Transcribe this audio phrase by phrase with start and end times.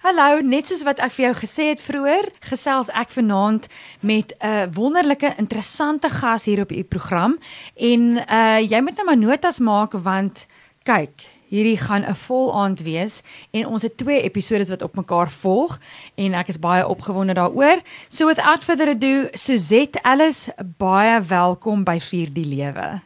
[0.00, 3.66] Hallo, net soos wat ek vir jou gesê het vroeër, gesels ek vanaand
[4.00, 7.36] met 'n uh, wonderlike, interessante gas hier op u program
[7.76, 10.46] en uh jy moet nou maar notas maak want
[10.88, 11.12] kyk,
[11.52, 13.20] hierdie gaan 'n vol aand wees
[13.52, 15.78] en ons het twee episode wat op mekaar volg
[16.16, 17.82] en ek is baie opgewonde daaroor.
[18.08, 23.02] So without further ado, Suzette Alice, baie welkom by Vier die Lewe.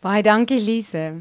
[0.00, 1.12] Baie dankie Lise.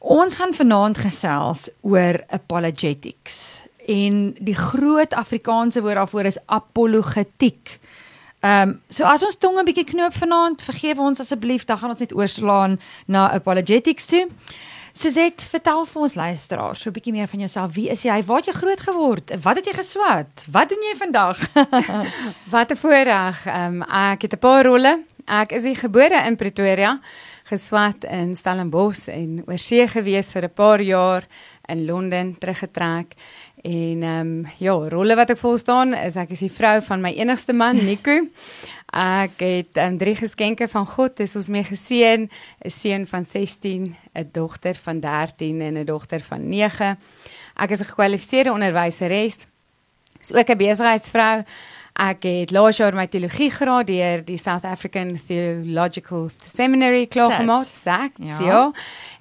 [0.00, 7.78] Ons gaan vanaand gesels oor apologetics en die groot Afrikaanse woord daarvoor is apologetiek.
[8.42, 11.90] Ehm um, so as ons tong 'n bietjie knoop vanaand, vergewe ons asseblief, dan gaan
[11.90, 14.28] ons net oorslaan na apologetics toe.
[14.92, 17.74] Suzette, vertel vir ons luisteraars so 'n bietjie meer van jouself.
[17.74, 18.24] Wie is jy?
[18.24, 19.42] Waar het jy groot geword?
[19.42, 20.44] Wat het jy geswat?
[20.50, 21.38] Wat doen jy vandag?
[22.54, 23.46] Wat 'n voorreg.
[23.46, 25.04] Ehm um, ek het 'n paar rolle.
[25.26, 27.00] Ek is gebore in Pretoria
[27.44, 31.26] geswat in Stellenbosch en oorsee gewees vir 'n paar jaar
[31.68, 33.14] in Londen teruggetrek.
[33.62, 37.12] En ehm um, ja, rolle wat ek volstaan is ek is die vrou van my
[37.14, 38.16] enigste man Nico.
[38.90, 41.14] Ek het um, drie geskenke van God.
[41.16, 46.20] Dis ons mee geseën, 'n seun van 16, 'n dogter van 13 en 'n dogter
[46.20, 46.98] van 9.
[47.54, 49.46] Ek is 'n gekwalifiseerde onderwyseres.
[50.20, 51.44] Is ook 'n besigheidsvrou.
[51.92, 58.18] Ek het laas jaar my teologie graad deur die South African Theological Seminary klaargemaak, SACT,
[58.24, 58.38] ja.
[58.40, 58.62] ja.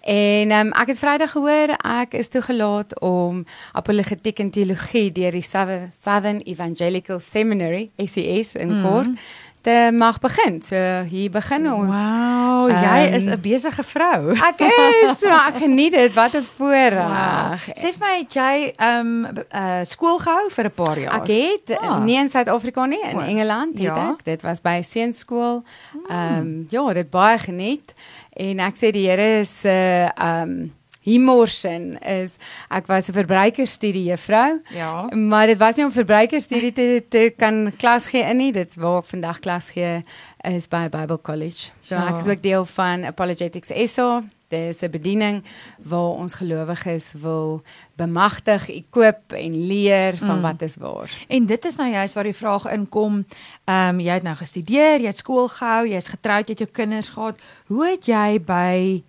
[0.01, 3.43] En um, ek het Vrydag gehoor ek is toegelaat om
[3.77, 8.83] apologetiek en teologie deur die Southern Evangelical Seminary, ACS in mm.
[8.87, 9.29] kort
[9.61, 10.61] te mag begin.
[10.61, 10.75] So
[11.09, 11.93] hier begin ons.
[11.93, 14.33] Wow, jy um, is 'n besige vrou.
[14.49, 16.13] Ek is, maar ek geniet dit.
[16.13, 17.07] Wat 'n voorreg.
[17.07, 17.53] Wow.
[17.77, 21.21] Sê vir my, het jy ehm um, uh, skool gehou vir 'n paar jaar?
[21.21, 22.03] Ek het ah.
[22.03, 24.11] nie in Suid-Afrika nie, in Engeland het ja.
[24.11, 24.23] ek.
[24.23, 25.63] Dit was by seunskool.
[25.91, 26.05] Hmm.
[26.09, 27.93] Ehm um, ja, dit baie geniet.
[28.33, 32.35] En ek sê die Here is 'n uh, ehm um, Himorsen is
[32.69, 34.61] ek was 'n verbruikerstudie juffrou.
[34.69, 35.09] Ja.
[35.15, 38.51] Maar dit was nie om verbruikerstudie te te kan klas gee in nie.
[38.51, 40.03] Dit waar ek vandag klas gee
[40.43, 41.71] is by Bible College.
[41.81, 42.07] So ja.
[42.07, 44.23] ek is ook deel van Apologetics ESO.
[44.51, 45.43] Dis 'n bediening
[45.77, 47.63] waar ons gelowiges wil
[47.95, 50.41] bemagtig, ekoop en leer van mm.
[50.41, 51.25] wat is waar.
[51.27, 53.25] En dit is nou juist waar die vraag inkom.
[53.63, 56.69] Ehm um, jy het nou gestudeer, jy het skool gehou, jy's getroud, jy het jou
[56.71, 57.39] kinders gehad.
[57.67, 59.03] Hoe het jy by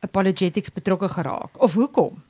[0.00, 2.22] apologetics betrokke geraak of hoekom?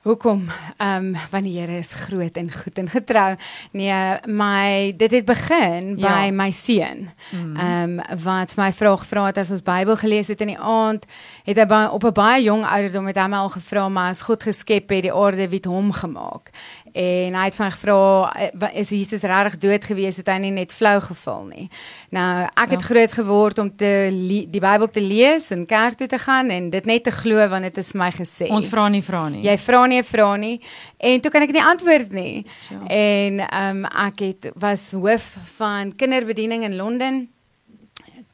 [0.00, 0.46] Hoekom?
[0.76, 3.34] Ehm um, want die Here is groot en goed en getrou.
[3.70, 6.08] Nee, my dit het begin ja.
[6.08, 7.10] by my seun.
[7.30, 7.56] Mm.
[7.56, 11.04] Ehm um, wat my vra gevra het as ons Bybel gelees het in die aand,
[11.44, 14.42] het hy op 'n baie jong ouderdom het hy my al gevra maar as God
[14.42, 16.50] geskep het die aarde wie het hom gemaak?
[16.92, 20.72] En hy het van gevra eh, is Jesus regtig dood gewees het hy nie net
[20.74, 21.66] flou geval nie.
[22.14, 22.86] Nou ek het ja.
[22.86, 26.88] groot geword om te die Bybel te lees en kerk toe te gaan en dit
[26.88, 28.50] net te glo want dit is my gesê.
[28.50, 29.44] Ons vra nie vra nie.
[29.46, 30.56] Jy vra nie vra nie
[30.98, 32.46] en toe kan ek nie antwoord nie.
[32.70, 32.80] Ja.
[32.86, 37.28] En ehm um, ek het was hoof van kinderbediening in Londen.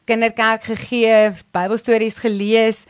[0.06, 2.86] Kinderkerk gegee, Bybelstories gelees.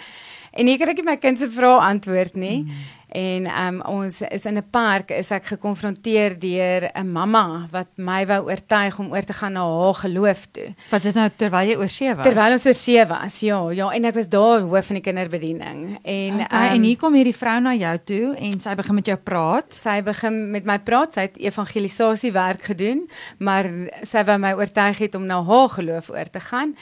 [0.56, 2.62] En ek het my kind se vrae antwoord nie.
[2.65, 2.84] Mm.
[3.16, 8.27] En um, ons is in 'n park is ek gekonfronteer deur 'n mamma wat my
[8.27, 10.75] wou oortuig om oor te gaan na haar geloof toe.
[10.91, 12.27] Was dit nou terwyl jy oor see was?
[12.27, 13.41] Terwyl ons oor see was.
[13.41, 15.99] Ja, ja, en ek was daar hoof van die kinderbediening.
[16.03, 19.06] En okay, um, en hier kom hierdie vrou na jou toe en sy begin met
[19.06, 19.75] jou praat.
[19.75, 21.15] Sy begin met my praat.
[21.15, 23.65] Sy het evangelisasie werk gedoen, maar
[24.03, 26.77] sy wou my oortuig het om na haar geloof oor te gaan.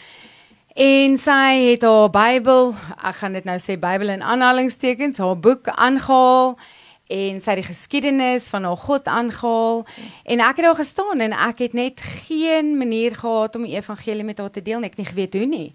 [0.74, 5.68] En sy het haar Bybel, ek gaan dit nou sê Bybel in aanhalingstekens, haar boek
[5.70, 6.56] aangehaal
[7.14, 9.84] en sy het die geskiedenis van haar God aangehaal
[10.26, 14.26] en ek het daar gestaan en ek het net geen manier gehad om die evangelie
[14.26, 15.68] met haar te deel nie, ek nie geweet hoe nie.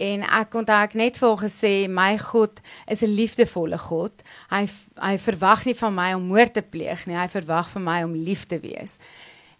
[0.00, 4.22] En ek kon dalk net vir gesê my God is 'n liefdevolle God.
[4.48, 4.64] Hy
[4.96, 8.16] hy verwag nie van my om moord te pleeg nie, hy verwag van my om
[8.16, 8.96] lief te wees.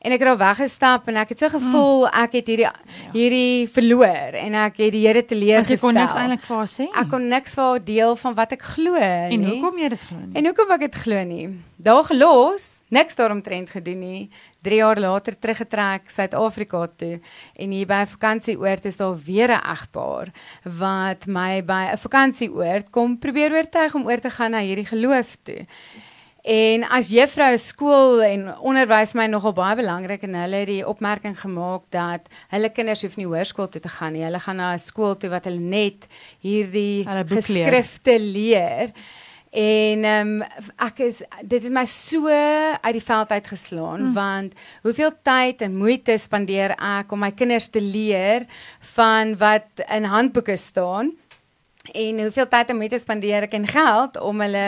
[0.00, 2.20] En ek het al weggestap en ek het so gevoel mm.
[2.22, 2.72] ek het hierdie ja.
[3.12, 5.76] hierdie verloor en ek het die Here te leer gestel.
[5.76, 6.86] Ek kon niks eintlik vir haar sê.
[7.02, 9.36] Ek kon niks vir haar deel van wat ek glo nie.
[9.36, 10.32] En hoekom jy dit glo nie?
[10.40, 11.44] En hoekom ek dit glo nie?
[11.90, 14.22] Daar gelos, niks daaromtrent gedoen nie.
[14.64, 17.14] 3 jaar later teruggetrek Suid-Afrika toe
[17.56, 20.32] en hier by 'n vakansieoord is daar weer 'n egpaar
[20.64, 25.36] wat my by 'n vakansieoord kom probeer oortuig om oor te gaan na hierdie geloof
[25.44, 25.66] toe.
[26.42, 31.36] En as juffrou skool en onderwys my nogal baie belangrik en hulle het die opmerking
[31.36, 34.24] gemaak dat hulle kinders hoef nie hoërskool toe te gaan nie.
[34.24, 36.08] Hulle gaan na 'n skool toe wat hulle net
[36.40, 38.92] hierdie geskrifte leer.
[39.50, 40.42] En ehm um,
[40.78, 44.12] ek is dit het my so uit die veld uit geslaan hmm.
[44.14, 44.52] want
[44.82, 48.46] hoeveel tyd en moeite spandeer ek om my kinders te leer
[48.94, 51.10] van wat in handboeke staan
[51.88, 54.66] en hoeveel tyd om mee te spandeer ek en geld om hulle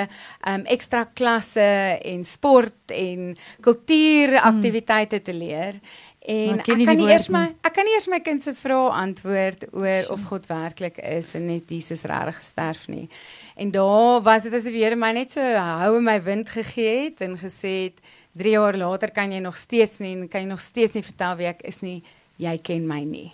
[0.49, 1.67] um ekstra klasse
[2.13, 5.79] en sport en kultuuraktiwiteite te leer.
[6.23, 9.67] En ek kan nie eers my ek kan nie eers my kind se vrae antwoord
[9.75, 13.09] oor of God werklik is en net Jesus regtig gesterf nie.
[13.59, 17.09] En daar was dit asof die Here my net so hou in my wind gegee
[17.09, 18.01] het en gesê het
[18.39, 21.51] 3 jaar later kan jy nog steeds nie kan jy nog steeds nie vertel wie
[21.51, 22.01] ek is nie.
[22.43, 23.31] Jy ken my nie.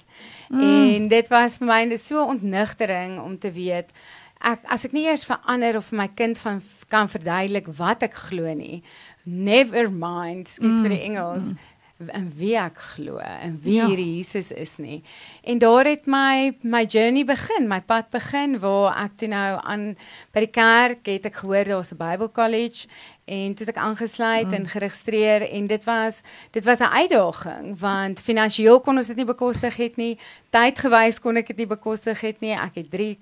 [0.49, 0.63] Mm.
[0.63, 3.93] En dit was vir my so ontnigtering om te weet
[4.39, 8.55] ek as ek nie eers verander of my kind van kan verduidelik wat ek glo
[8.55, 8.83] nie.
[9.25, 10.85] Never mind, skus mm.
[10.85, 11.51] vir die Engels.
[11.53, 11.75] Mm
[12.07, 13.89] en wie ek glo en wie ja.
[13.91, 15.01] hierdie Jesus is nie.
[15.43, 19.89] En daar het my my journey begin, my pad begin waar ek toe nou aan
[20.35, 22.87] by die kerk het ek gehoor daar's 'n Bible College
[23.29, 24.55] en toe het ek aangesluit mm.
[24.59, 26.21] en geregistreer en dit was
[26.51, 30.19] dit was 'n uitdaging want finansiëel kon ons dit nie bekostig het nie
[30.51, 33.19] tydgewys kon ek dit nie bekostig het nie ek het 3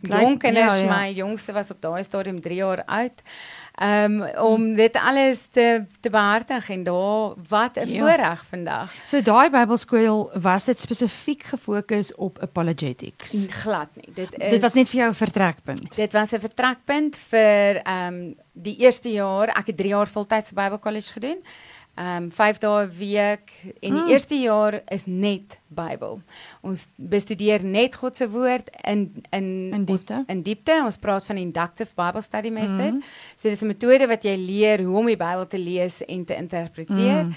[0.00, 0.98] jong kinders ja, ja.
[0.98, 3.22] my jongste was op daai stadium 3 jaar oud
[3.80, 8.00] um, om dit alles te te behartig en daar wat 'n ja.
[8.00, 8.92] voorreg vandag.
[9.04, 13.46] So daai Bybelskool was dit spesifiek gefokus op apologetics.
[13.48, 14.14] Glad nie.
[14.14, 15.96] Dit is dit was net vir jou 'n vertrekpunt.
[15.96, 19.48] Dit was 'n vertrekpunt vir um, die eerste jaar.
[19.48, 21.42] Ek het 3 jaar voltydse Bybelkollege gedoen
[22.00, 23.50] ehm um, 5 dae 'n week
[23.80, 24.08] en die mm.
[24.08, 26.22] eerste jaar is net Bybel.
[26.60, 30.14] Ons bestudeer net God se woord in in in diepte.
[30.14, 30.80] Ons, in diepte.
[30.84, 32.94] Ons praat van inductive Bible study method.
[32.94, 33.02] Mm.
[33.36, 36.34] So dis 'n metode wat jy leer hoe om die Bybel te lees en te
[36.34, 37.24] interpreteer.
[37.24, 37.34] Mm.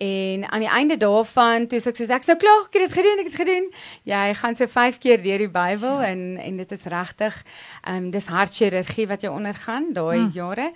[0.00, 3.18] En aan die einde daarvan, toe ek sê ek's nou klaar, ek het dit gedoen,
[3.20, 3.66] ek het gedoen.
[4.02, 6.08] Ja, jy gaan so 5 keer deur die Bybel ja.
[6.08, 7.44] en en dit is regtig
[7.84, 10.30] ehm um, dis hartchirurgie wat jy ondergaan daai mm.
[10.34, 10.72] jare.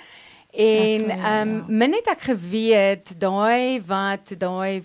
[0.54, 4.84] En ehm um, min het ek geweet daai wat daai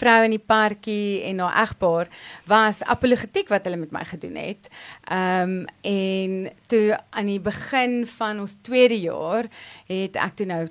[0.00, 2.08] vrou in die parkie en haar egpaar
[2.48, 4.70] was apologetiek wat hulle met my gedoen het.
[5.04, 9.50] Ehm um, en toe aan die begin van ons tweede jaar
[9.86, 10.62] het ek toe nou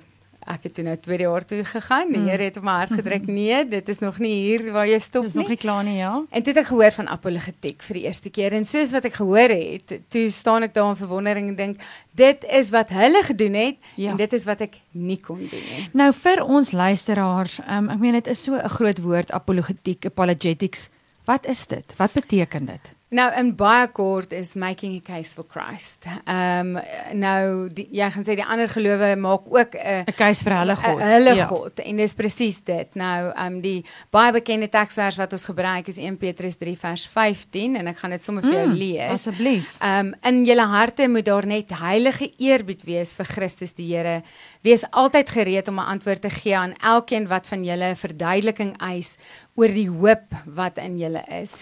[0.50, 2.10] ek het toe nou tweede jaar toe gegaan.
[2.12, 2.28] Die hmm.
[2.30, 5.26] Here het op my hart gedruk, nee, dit is nog nie hier waar jy stop
[5.26, 5.32] nie.
[5.32, 6.12] Dis nog nie klaar nie, ja.
[6.28, 9.18] En toe het ek gehoor van apologetiek vir die eerste keer en soos wat ek
[9.20, 11.88] gehoor het, toe staan ek daar in verwondering en dink,
[12.18, 14.12] dit is wat hulle gedoen het ja.
[14.12, 15.88] en dit is wat ek nie kon doen nie.
[15.96, 20.88] Nou vir ons luisteraars, um, ek meen dit is so 'n groot woord apologetiek, apologetics.
[21.24, 21.84] Wat is dit?
[21.96, 22.94] Wat beteken dit?
[23.10, 26.06] Nou in baie kort is making a case for Christ.
[26.30, 26.82] Ehm um,
[27.18, 30.76] nou die, jy gaan sê die ander gelowe maak ook 'n 'n case vir hulle
[30.76, 31.02] God.
[31.02, 31.46] A, hulle ja.
[31.46, 32.94] God en dis presies dit.
[32.94, 37.06] Nou ehm um, die baie bekende teksvers wat ons gebruik is 1 Petrus 3 vers
[37.06, 39.10] 15 en ek gaan dit sommer vir jou mm, lees.
[39.10, 39.74] Asseblief.
[39.80, 44.22] Ehm um, in julle harte moet daar net heilige eerbied wees vir Christus die Here.
[44.62, 49.18] Wees altyd gereed om 'n antwoord te gee aan elkeen wat van julle verduideliking eis
[49.56, 51.58] oor die hoop wat in julle is.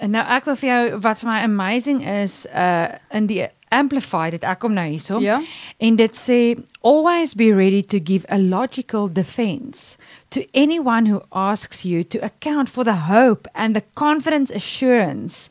[0.00, 4.44] Nou ek wil vir jou wat vir my amazing is uh in die amplified dit
[4.44, 5.20] ek kom nou hierso.
[5.24, 5.40] Ja.
[5.80, 6.40] En dit sê
[6.82, 9.96] always be ready to give a logical defense
[10.30, 15.48] to anyone who asks you to account for the hope and the confidence assurance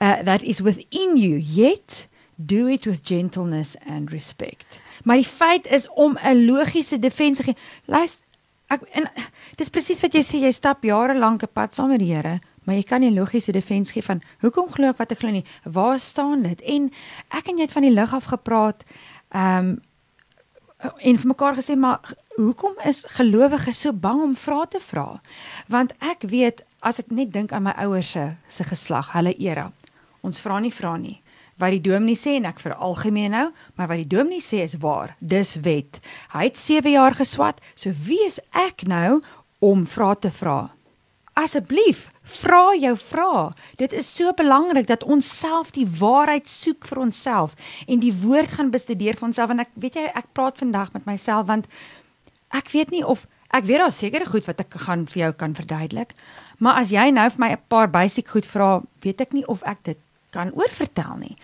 [0.00, 2.06] uh, that is within you yet
[2.36, 4.82] do it with gentleness and respect.
[5.04, 7.56] Maar die feit is om 'n logiese defense gee.
[7.84, 8.20] Luister
[8.68, 9.08] ek en
[9.56, 12.40] dis presies wat jy sê jy stap jare lank 'n pad saam met die Here
[12.66, 15.44] maar jy kan nie logiese defens gee van hoekom glo ek wat ek glo nie.
[15.64, 16.62] Waar staan dit?
[16.66, 16.90] En
[17.30, 18.86] ek en jy het van die lig af gepraat.
[19.34, 19.76] Ehm um,
[20.76, 25.20] en vir mekaar gesê maar hoekom is gelowiges so bang om vrae te vra?
[25.72, 29.70] Want ek weet as ek net dink aan my ouers se se geslag, hulle era.
[30.20, 31.22] Ons vra nie vra nie.
[31.56, 34.76] Wat die dominee sê en ek vir algemeen nou, maar wat die dominee sê is
[34.82, 35.16] waar.
[35.20, 36.02] Dis wet.
[36.34, 39.22] Hy het 7 jaar geswat, so wie is ek nou
[39.64, 40.75] om vrae te vra?
[41.36, 43.50] Asseblief, vra jou vrae.
[43.76, 47.52] Dit is so belangrik dat ons self die waarheid soek vir onsself
[47.86, 51.04] en die woord gaan bestudeer vir onsself en ek weet jy ek praat vandag met
[51.04, 51.68] myself want
[52.56, 55.52] ek weet nie of ek weet daar seker goed wat ek gaan vir jou kan
[55.58, 56.16] verduidelik.
[56.58, 59.62] Maar as jy nou vir my 'n paar basiese goed vra, weet ek nie of
[59.62, 59.98] ek dit
[60.32, 61.36] kan oorvertel nie.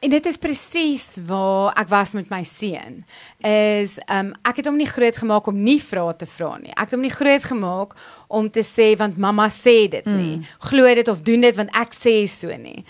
[0.00, 3.02] En dit is presies waar ek was met my seun.
[3.44, 6.72] Is um ek het hom nie groot gemaak om nie vrae te vra nie.
[6.72, 7.92] Ek het hom nie groot gemaak
[8.32, 10.38] om te sê want mamma sê dit nie.
[10.38, 10.46] Mm.
[10.70, 12.80] Glo dit of doen dit want ek sê so nie.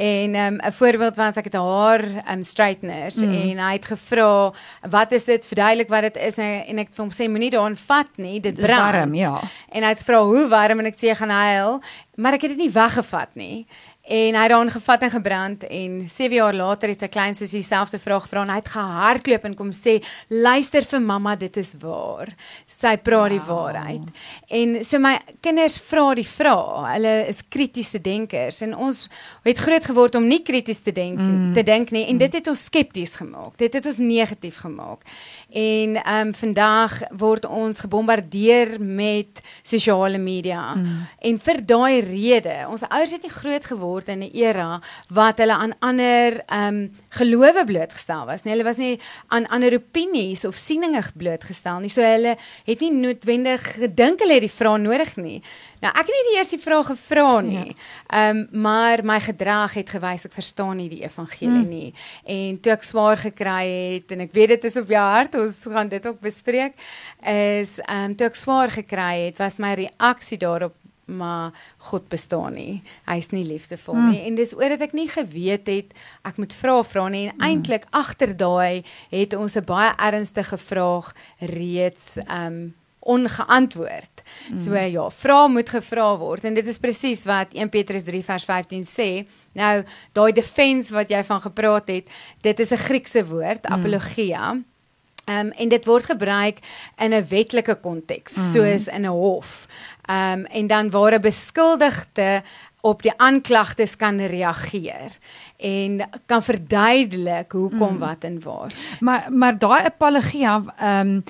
[0.00, 3.32] En um 'n voorbeeld was ek het haar um straighteners mm.
[3.32, 4.52] en hy het gevra
[4.88, 7.50] wat is dit verduidelik wat dit is nou, en ek het vir hom sê moenie
[7.50, 8.94] daarin vat nie, dit brand.
[8.94, 9.40] Warm, ja.
[9.68, 11.82] En hy het vra hoe warm en ek sê gaan huil,
[12.16, 13.66] maar ek het dit nie weggevat nie.
[14.06, 17.62] En hy het daarin gevat en gebrand en 7 jaar later het sy klein sussie
[17.62, 19.94] dieselfde vraag gevra en hy het gehardloop en kom sê
[20.28, 22.28] luister vir mamma dit is waar.
[22.68, 23.48] Sy praat die Wow.
[23.48, 24.02] waarheid.
[24.50, 26.84] En so my kinders vra die vrae.
[26.92, 29.08] Hulle is kritiese denkers en ons
[29.44, 31.54] het groot geword om nie krities te dink Mm.
[31.54, 33.56] te dink nie en dit het ons skepties gemaak.
[33.56, 35.00] Dit het ons negatief gemaak.
[35.54, 40.74] En ehm um, vandag word ons gebombardeer met sosiale media.
[40.74, 41.06] Mm.
[41.18, 45.54] En vir daai rede, ons ouers het nie groot geword in 'n era wat hulle
[45.54, 48.52] aan ander ehm um, gelowe blootgestel was nie.
[48.54, 51.90] Hulle was nie aan ander opinies of sieninge blootgestel nie.
[51.92, 55.40] So hulle het nie noodwendig gedink hulle het die vraag nodig nie.
[55.84, 57.76] Nou ek het nie die eerste vraag gevra nie.
[58.08, 61.68] Ehm um, maar my gedrag het gewys ek verstaan nie die evangelie Mm.
[61.68, 61.94] nie.
[62.24, 65.62] En toe ek swaar gekry het en ek weet dit is op jou hart, ons
[65.72, 66.72] gaan dit ook bespreek,
[67.22, 70.74] is ehm um, toe ek swaar gekry het, was my reaksie daarop
[71.06, 72.82] maar God bestaan nie.
[73.06, 74.10] Hy's nie liefdevol Mm.
[74.10, 74.20] nie.
[74.26, 75.92] En dis oor dat ek nie geweet het
[76.24, 81.14] ek moet vra vra nie en eintlik agter daai het ons 'n baie ernstige vraag
[81.40, 84.22] reeds um, ongeantwoord.
[84.56, 88.44] So ja, vra moet gevra word en dit is presies wat 1 Petrus 3 vers
[88.44, 89.26] 15 sê.
[89.54, 92.08] Nou, daai defense wat jy van gepraat het,
[92.42, 94.56] dit is 'n Griekse woord, apologia.
[95.26, 96.58] Ehm um, en dit word gebruik
[96.98, 98.42] in 'n wetlike konteks, mm.
[98.52, 99.66] soos in 'n hof.
[100.06, 102.42] Ehm um, en dan waar 'n beskuldigde
[102.80, 105.12] op die aanklagtes kan reageer
[105.56, 107.98] en kan verduidelik hoekom mm.
[107.98, 108.72] wat en waar.
[109.00, 111.20] Maar maar daai apologia ehm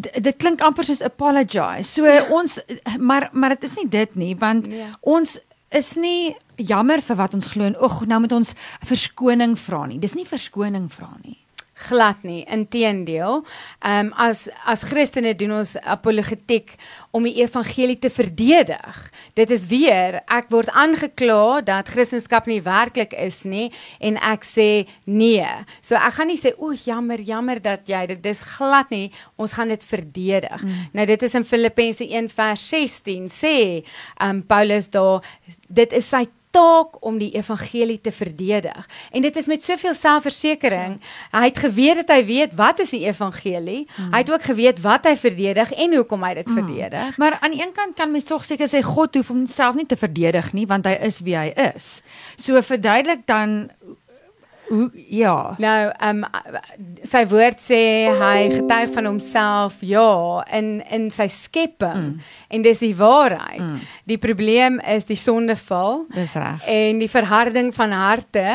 [0.00, 1.82] d- dit klink amper soos apologize.
[1.92, 2.60] So ons
[2.98, 4.86] maar maar dit is nie dit nie want Ja.
[5.00, 9.86] ons is nie jammer vir wat ons glo en oeg nou moet ons verskoning vra
[9.86, 9.98] nie.
[9.98, 11.36] Dis nie verskoning vra nie.
[11.76, 12.44] Glad nie.
[12.48, 13.42] Inteendeel
[13.80, 16.72] ehm um, as as Christene doen ons apologetiek
[17.12, 19.00] om die evangelie te verdedig.
[19.36, 23.68] Dit is weer ek word aangekla dat Christendom nie werklik is nie
[24.00, 25.46] en ek sê nee.
[25.82, 29.10] So ek gaan nie sê o jammer jammer dat jy dit dis glad nie.
[29.36, 30.62] Ons gaan dit verdedig.
[30.62, 30.88] Mm.
[30.92, 35.24] nou dit is in Filippense 1 vers 16 sê ehm um, Paulus daar
[35.68, 36.26] dit is sy
[36.56, 38.88] taak om die evangelie te verdedig.
[39.12, 40.96] En dit is met soveel selfversekering.
[41.34, 43.84] Hy het geweet dat hy weet wat is die evangelie.
[43.84, 44.12] Mm.
[44.14, 46.60] Hy het ook geweet wat hy verdedig en hoekom hy dit mm.
[46.60, 47.20] verdedig.
[47.22, 49.98] Maar aan die een kant kan mens tog seker sê God hoef homself nie te
[50.00, 52.00] verdedig nie want hy is wie hy is.
[52.40, 53.68] So verduidelik dan
[54.68, 55.54] hoe ja.
[55.58, 56.46] Nou, ehm um,
[57.06, 57.80] sy woord sê
[58.20, 62.32] hy getuig van homself ja in in sy skepping mm.
[62.48, 63.60] en dis die waarheid.
[63.62, 63.80] Mm.
[64.10, 66.64] Die probleem is die sondeval Dis reg.
[66.66, 68.46] en die verharding van harte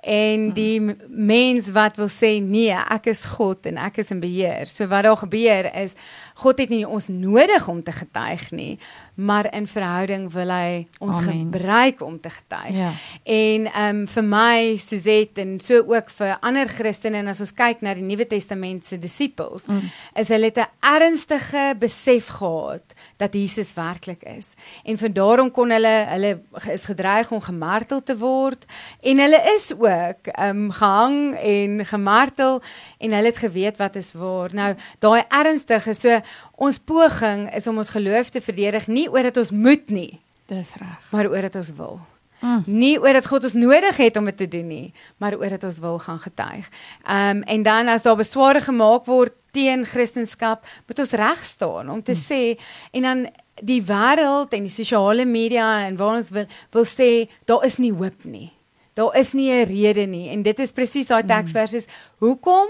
[0.00, 4.20] en die m- mens wat wil sê nee, ek is God en ek is in
[4.20, 4.68] beheer.
[4.70, 5.94] So wat daar gebeur is
[6.40, 8.78] God het nie ons nodig om te getuig nie,
[9.20, 11.50] maar in verhouding wil hy ons Amen.
[11.52, 12.72] gebruik om te getuig.
[12.76, 12.92] Ja.
[13.24, 17.52] En ehm um, vir my Suzette en so ook vir ander Christene en as ons
[17.52, 19.92] kyk na die Nuwe Testament se disippels, mm.
[20.16, 24.54] is hulle het 'n ernstige besef gehad dat Jesus werklik is.
[24.84, 26.32] En van daarom kon hulle hulle
[26.72, 28.64] is gedreig om gemartel te word
[29.00, 32.62] en hulle is ook ehm um, gehang en gemartel
[32.98, 34.54] en hulle het geweet wat is waar.
[34.54, 36.20] Nou daai ernstige so
[36.56, 40.74] ons poging is om ons geloof te verdedig nie oor dat ons moet nie, Dis
[40.74, 41.10] reg.
[41.10, 42.00] maar oor dat ons wil.
[42.40, 42.62] Mm.
[42.66, 45.64] Nie oor dat God ons nodig het om dit te doen nie, maar oor dat
[45.64, 46.68] ons wil gaan getuig.
[47.04, 51.90] Ehm um, en dan as daar besware gemaak word teen Christendom, moet ons reg staan
[51.90, 52.58] om te sê
[52.92, 53.26] en dan
[53.60, 57.92] die wêreld en die sosiale media en waar ons wil wil sê daar is nie
[57.92, 58.50] hoop nie.
[58.94, 61.88] Daar is nie 'n rede nie en dit is presies daai teksvers is
[62.18, 62.68] hoekom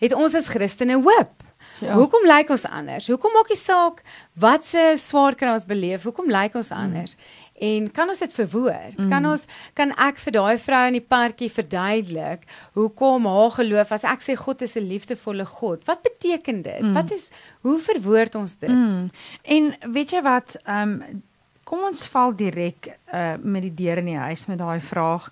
[0.00, 1.42] het ons as Christene hoop?
[1.80, 1.94] Ja.
[1.94, 3.06] Hoekom lyk ons anders?
[3.08, 4.02] Hoekom maak die saak
[4.40, 6.02] wat se swaar kry ons beleef?
[6.02, 7.16] Hoekom lyk ons anders?
[7.16, 7.22] Mm.
[7.60, 8.96] En kan ons dit verwoord?
[8.96, 9.08] Mm.
[9.12, 9.42] Kan ons
[9.76, 12.46] kan ek vir daai vrou in die parkie verduidelik
[12.78, 15.84] hoekom haar geloof as ek sê God is 'n liefdevolle God.
[15.84, 16.80] Wat beteken dit?
[16.80, 16.92] Mm.
[16.96, 18.70] Wat is hoe verwoord ons dit?
[18.70, 19.10] Mm.
[19.42, 21.22] En weet jy wat, ehm um,
[21.64, 25.30] kom ons val direk uh met die deur in die huis met daai vraag.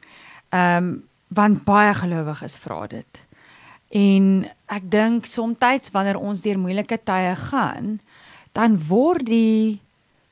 [0.52, 3.22] Ehm um, want baie gelowiges vra dit.
[3.88, 8.00] En ek dink soms wanneer ons deur moeilike tye gaan,
[8.52, 9.80] dan word die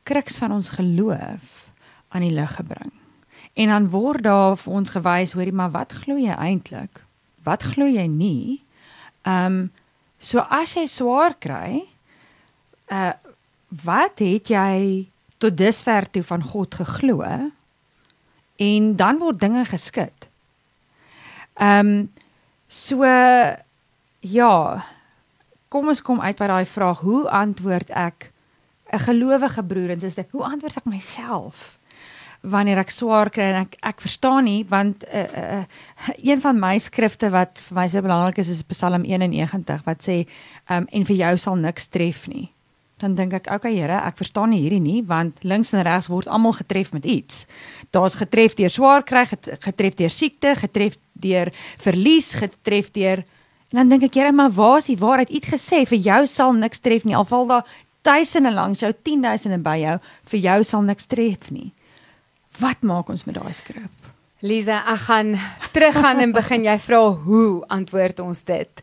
[0.05, 1.66] kruks van ons geloof
[2.17, 2.93] aan die lig gebring.
[3.57, 7.03] En dan word daar vir ons gewys, hoorie, maar wat glo jy eintlik?
[7.45, 8.63] Wat glo jy nie?
[9.29, 9.67] Ehm um,
[10.19, 11.85] so as jy swaar kry,
[12.89, 13.13] uh
[13.85, 15.07] wat het jy
[15.43, 17.21] tot dusver toe van God geglo?
[18.57, 20.29] En dan word dinge geskit.
[21.61, 22.13] Ehm um,
[22.69, 23.05] so
[24.21, 24.85] ja,
[25.69, 28.33] kom ons kom uit by daai vraag, hoe antwoord ek
[28.93, 30.27] 'n gelowige broer en suster?
[30.31, 31.79] Hoe antwoord ek myself?
[32.47, 35.63] Wanneer ek swaar kry en ek ek verstaan nie want uh, uh,
[36.23, 40.23] een van my skrifte wat vir my so belangrik is is Psalm 91 wat sê
[40.71, 42.51] um, en vir jou sal niks tref nie.
[42.97, 46.31] Dan dink ek, okay Here, ek verstaan nie hierdie nie want links en regs word
[46.33, 47.45] almal getref met iets.
[47.93, 53.27] Daar's getref deur swaar kry, getref deur siekte, getref deur verlies, getref deur
[53.75, 55.31] En dan dink ek, Here, maar waar is die waarheid?
[55.35, 57.17] U het gesê vir jou sal niks tref nie.
[57.19, 57.73] Al val daar
[58.07, 59.97] duisende langs jou, 10000 by jou,
[60.31, 61.73] vir jou sal niks tref nie.
[62.61, 63.91] Wat maak ons met daai skrif?
[64.45, 65.37] Lisa, ek gaan
[65.73, 68.83] teruggaan en begin jy vra hoe antwoord ons dit?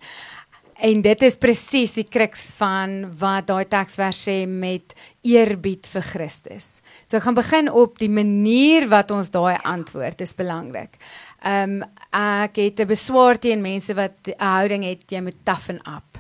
[0.84, 6.82] En dit is presies die kruks van wat daai teksvers sê met eerbied vir Christus.
[7.06, 10.98] So ek gaan begin op die manier wat ons daai antwoord is belangrik.
[11.46, 15.80] Ehm um, ek het 'n beswaar teen mense wat 'n houding het jy moet toughen
[15.88, 16.18] up.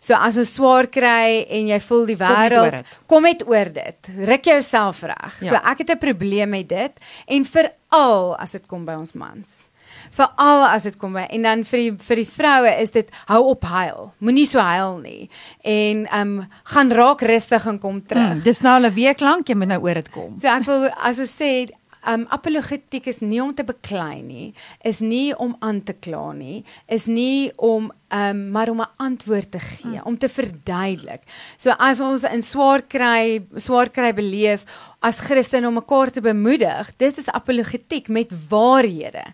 [0.00, 4.12] So as ons swaar kry en jy voel die wêreld kom net oor dit.
[4.16, 5.40] Ruk jouself reg.
[5.40, 5.48] Ja.
[5.48, 6.92] So ek het 'n probleem met dit
[7.26, 9.70] en veral as dit kom by ons mans.
[10.10, 13.42] Veral as dit kom by en dan vir die vir die vroue is dit hou
[13.52, 14.12] op huil.
[14.18, 15.30] Moenie so huil nie.
[15.62, 18.32] En ehm um, gaan raak rustig en kom terug.
[18.32, 20.38] Hmm, dis nou al 'n week lank jy moet nou oor dit kom.
[20.40, 21.70] So ek wil as ons sê
[22.06, 24.54] um apologetiek is nie om te beklei nie,
[24.84, 29.50] is nie om aan te kla nie, is nie om um maar om 'n antwoord
[29.50, 30.04] te gee, mm.
[30.04, 31.22] om te verduidelik.
[31.56, 34.64] So as ons in swaar kry, swaar kry beleef
[35.00, 39.24] as Christen om mekaar te bemoedig, dit is apologetiek met waarhede.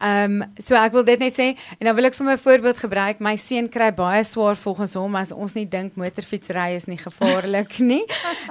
[0.00, 1.46] Ehm um, so ek wil dit net sê
[1.78, 3.20] en dan wil ek sommer 'n voorbeeld gebruik.
[3.20, 7.78] My seun kry baie swaar volgens hom as ons nie dink motorfietsry is nie gevaarlik
[7.92, 8.04] nie.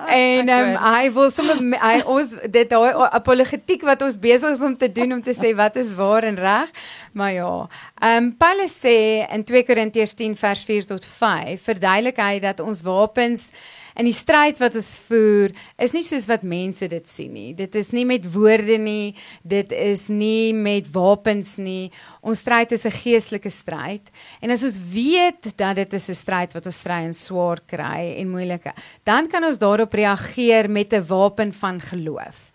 [0.07, 4.61] en ehm um, hy wil sommer hy ons dit daai apologetiek wat ons besig is
[4.61, 6.69] om te doen om te sê wat is waar en reg.
[7.13, 7.67] Maar ja,
[8.01, 12.59] ehm um, Paulus sê in 2 Korintiërs 10 vers 4 tot 5 verduidelik hy dat
[12.59, 13.51] ons wapens
[13.95, 17.53] in die stryd wat ons voer is nie soos wat mense dit sien nie.
[17.55, 21.91] Dit is nie met woorde nie, dit is nie met wapens nie.
[22.21, 24.11] Ons stryd is 'n geestelike stryd.
[24.41, 28.15] En as ons weet dat dit is 'n stryd wat ons stry en swaar kry
[28.19, 28.73] en moeilike,
[29.03, 32.51] dan kan ons daarop reageer met 'n wapen van geloof.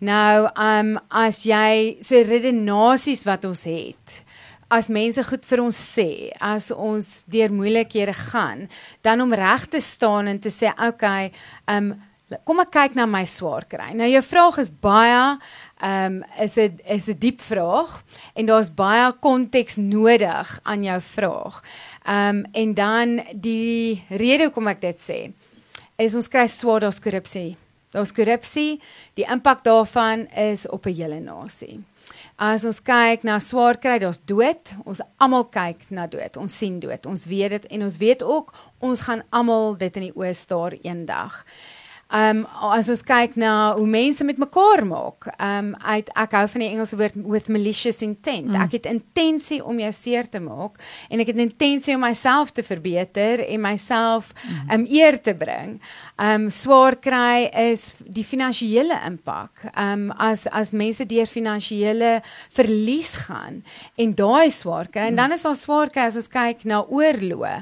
[0.00, 4.23] Nou, um as jy so redenasies wat ons het,
[4.74, 8.66] as mense goed vir ons sê, as ons deur moeilikhede gaan,
[9.06, 11.32] dan om reg te staan en te sê, "Oké, okay,
[11.68, 12.02] ehm um,
[12.44, 15.38] kom ek kyk na my swaar kry." Nou jou vraag is baie
[15.80, 18.02] ehm um, is dit is 'n diep vraag
[18.34, 21.62] en daar's baie konteks nodig aan jou vraag.
[22.06, 25.32] Ehm um, en dan die rede hoekom ek dit sê,
[25.98, 27.56] is ons kry swaar daar's korrupsie.
[27.92, 28.80] Daar's korrupsie.
[29.14, 31.84] Die impak daarvan is op 'n hele nasie.
[32.36, 34.72] As ons kyk na swaar kry, daar's dood.
[34.84, 36.36] Ons almal kyk na dood.
[36.40, 37.06] Ons sien dood.
[37.06, 40.76] Ons weet dit en ons weet ook ons gaan almal dit in die oë staar
[40.82, 41.44] eendag.
[42.14, 45.26] Ehm um, as ons kyk na hoe mense met mekaar maak.
[45.34, 48.52] Ehm um, uit ek hou van die Engelse woord with malicious intent.
[48.52, 48.60] Mm.
[48.62, 50.78] Ek het intensie om jou seer te maak
[51.10, 54.70] en ek het intensie om myself te verbeter en myself mm.
[54.76, 55.80] um eer te bring.
[56.14, 59.66] Ehm um, swaar kry is die finansiële impak.
[59.72, 62.20] Ehm um, as as mense deur finansiële
[62.54, 63.64] verlies gaan
[63.98, 65.22] en daai swaar kry en mm.
[65.24, 67.56] dan is daar swaar kry as ons kyk na oorloë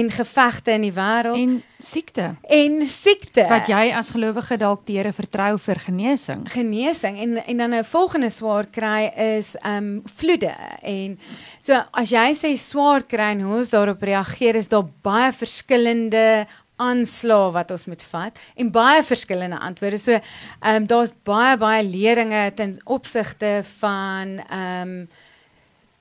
[0.00, 2.32] en gevegte in die wêreld en siekte.
[2.48, 3.44] En siekte.
[3.48, 6.46] Wat jy as gelowige dalk teere vertrou vir genesing.
[6.52, 11.18] Genesing en en dan 'n volgende swaar kry is ehm um, vloede en
[11.60, 16.46] so as jy sê swaar kry en hoe ons daarop reageer is daar baie verskillende
[16.76, 19.98] aanslae wat ons moet vat en baie verskillende antwoorde.
[19.98, 25.08] So ehm um, daar's baie baie leringe ten opsigte van ehm um,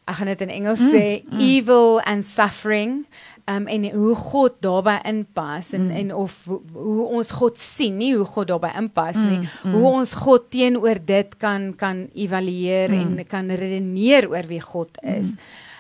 [0.08, 1.40] ek gaan dit in Engels mm, sê mm.
[1.40, 3.06] evil and suffering
[3.50, 5.96] um, en hoe God daarbey inpas en mm.
[6.02, 6.34] en of
[6.74, 9.78] hoe, ons God sien nie hoe God daarbey inpas nie mm, mm.
[9.78, 13.00] hoe ons God teenoor dit kan kan evalueer mm.
[13.18, 15.36] en kan redeneer oor wie God is.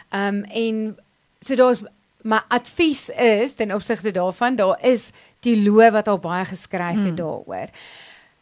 [0.10, 0.44] Ehm mm.
[0.44, 0.98] um, en
[1.40, 1.84] so daar's
[2.28, 5.12] my advies is ten opsigte daarvan daar is
[5.46, 7.20] die loof wat al baie geskryf het mm.
[7.20, 7.72] daaroor.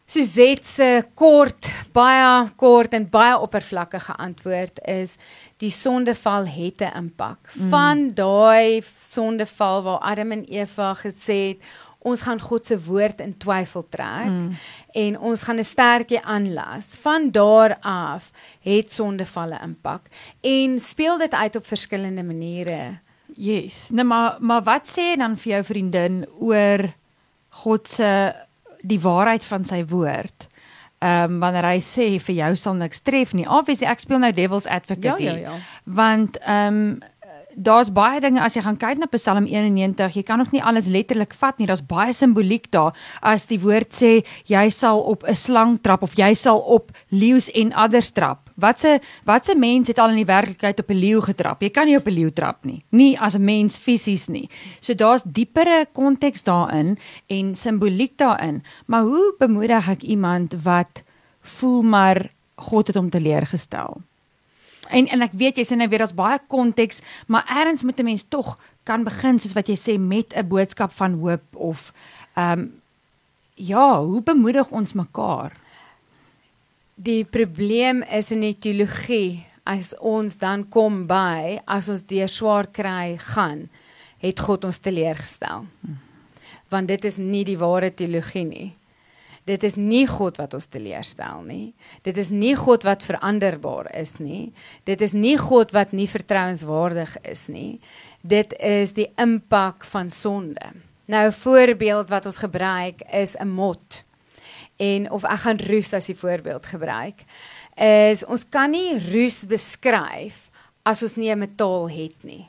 [0.06, 0.88] Suzette se
[1.18, 5.16] kort, baie kort en baie oppervlakkige antwoord is
[5.58, 7.38] die sondeval het 'n impak.
[7.54, 7.70] Mm.
[7.70, 11.58] Van daai sondeval waar Adam en Eva gesê het
[11.98, 14.50] ons gaan God se woord in twyfel trek mm.
[14.94, 16.86] en ons gaan 'n sterkie aanlas.
[17.02, 20.02] Van daar af het sondeval 'n impak
[20.40, 22.98] en speel dit uit op verskillende maniere.
[23.34, 23.88] Yes.
[23.90, 26.94] Nou maar maar wat sê dan vir jou vriendin oor
[27.48, 28.34] God se
[28.86, 30.48] die waarheid van sy woord.
[31.04, 33.44] Ehm um, wanneer hy sê vir jou sal niks tref nie.
[33.44, 35.22] Obviously ek speel nou devil's advocate.
[35.22, 35.58] Ja ja ja.
[35.84, 37.02] Want ehm um,
[37.56, 40.88] daar's baie dinge as jy gaan kyk na Psalm 91, jy kan nog nie alles
[40.92, 41.68] letterlik vat nie.
[41.68, 42.96] Daar's baie simboliek daar.
[43.20, 47.48] As die woord sê jy sal op 'n slang trap of jy sal op leeu's
[47.54, 48.45] en adders trap.
[48.56, 51.60] Watse watse mens het al in die werklikheid op 'n leeu getrap?
[51.62, 52.84] Jy kan nie op 'n leeu trap nie.
[52.90, 54.48] Nie as 'n mens fisies nie.
[54.80, 58.62] So daar's diepere konteks daarin en simboliek daarin.
[58.86, 61.02] Maar hoe bemoedig ek iemand wat
[61.40, 64.00] voel maar God het hom teleurgestel?
[64.88, 68.04] En en ek weet jy sê nou weer daar's baie konteks, maar eers moet 'n
[68.04, 71.92] mens tog kan begin soos wat jy sê met 'n boodskap van hoop of
[72.34, 72.72] ehm um,
[73.54, 75.52] ja, hoe bemoedig ons mekaar?
[76.96, 82.70] Die probleem is in die teologie as ons dan kom by as ons deur swaar
[82.72, 83.66] kry gaan,
[84.24, 85.66] het God ons teleurgestel.
[86.72, 88.70] Want dit is nie die ware teologie nie.
[89.46, 91.74] Dit is nie God wat ons teleurstel nie.
[92.02, 94.54] Dit is nie God wat veranderbaar is nie.
[94.88, 97.76] Dit is nie God wat nie vertrouenswaardig is nie.
[98.24, 100.72] Dit is die impak van sonde.
[101.06, 104.05] Nou 'n voorbeeld wat ons gebruik is 'n mot
[104.76, 107.24] en of ek gaan roes as die voorbeeld gebruik
[107.76, 110.46] is ons kan nie roes beskryf
[110.84, 112.46] as ons nie 'n metaal het nie.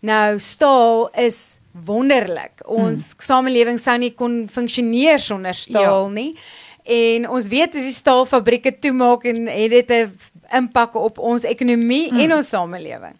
[0.00, 2.62] Nou staal is wonderlik.
[2.66, 3.20] Ons hmm.
[3.20, 6.12] samelewing sou nie kon funksioneer sonder staal ja.
[6.12, 6.38] nie.
[6.84, 10.12] En ons weet as die staalfabrieke toemaak en het dit 'n
[10.52, 12.20] impak op ons ekonomie hmm.
[12.20, 13.16] en ons samelewing.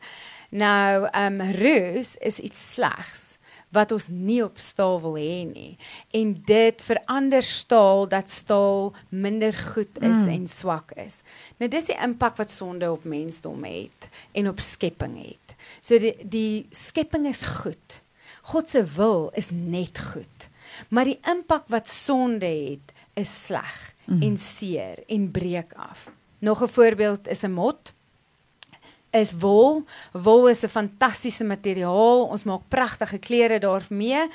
[0.51, 3.38] Nou, ehm um, roes is iets slegs
[3.75, 5.77] wat ons nie op staal wil hê nie.
[6.17, 10.29] En dit verander staal dat staal minder goed is mm.
[10.35, 11.23] en swak is.
[11.61, 15.57] Nou dis die impak wat sonde op mensdom het en op skepping het.
[15.81, 18.01] So die die skepping is goed.
[18.49, 20.49] God se wil is net goed.
[20.89, 24.23] Maar die impak wat sonde het is sleg mm.
[24.23, 26.09] en seer en breek af.
[26.39, 27.93] Nog 'n voorbeeld is 'n mot
[29.11, 29.85] is wol.
[30.13, 32.27] Wol is 'n fantastiese materiaal.
[32.27, 34.29] Ons maak pragtige klere daarmee.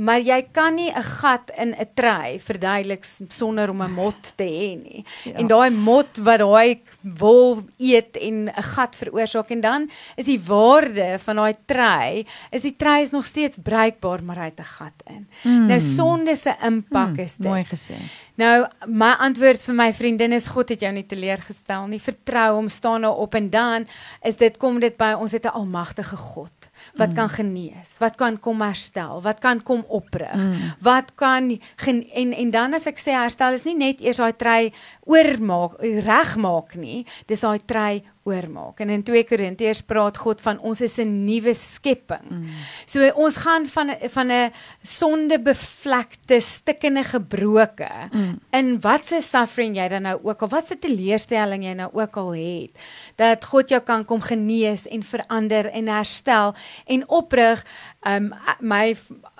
[0.00, 4.44] Maar jy kan nie 'n gat in 'n trei verduidelik sonder om 'n mot te
[4.44, 5.04] hê nie.
[5.24, 5.32] Ja.
[5.32, 10.40] En daai mot wat daai wol eet en 'n gat veroorsaak en dan is die
[10.40, 14.64] waarde van daai trei, is die trei is nog steeds bruikbaar maar hy het 'n
[14.64, 15.28] gat in.
[15.42, 15.66] Mm.
[15.66, 17.46] Nou sonde se impak mm, is dit.
[17.46, 17.96] Mooi gesê.
[18.34, 22.00] Nou my antwoord vir my vriendin is God het jou nie teleurgestel nie.
[22.00, 23.86] Vertrou hom, staan nou op en dan
[24.22, 27.16] is dit kom dit by ons het 'n almagtige God wat mm.
[27.16, 30.72] kan genees, wat kan kom herstel, wat kan kom oprig, mm.
[30.84, 31.50] wat kan
[31.84, 34.62] gen, en en dan as ek sê herstel is nie net eers daai trei
[35.08, 38.80] oormaak, regmaak nie, dis daai trei oormaak.
[38.80, 42.28] En in 2 Korintiërs praat God van ons is 'n nuwe skepping.
[42.28, 42.46] Mm.
[42.86, 48.38] So ons gaan van van 'n sondebevlekte, stikkende gebroke mm.
[48.50, 52.70] in watse suffering jy dan nou ook al watse teleurstelling jy nou ook al het,
[53.16, 56.54] dat God jou kan kom genees en verander en herstel
[56.86, 57.64] en oprig.
[58.06, 58.96] Um my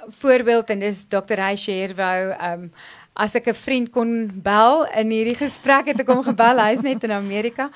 [0.09, 1.35] voorbeeld en dis Dr.
[1.35, 2.73] Reisher wou um
[3.15, 7.05] as ek 'n vriend kon bel in hierdie gesprek het ek hom gebel, hy's net
[7.05, 7.71] in Amerika.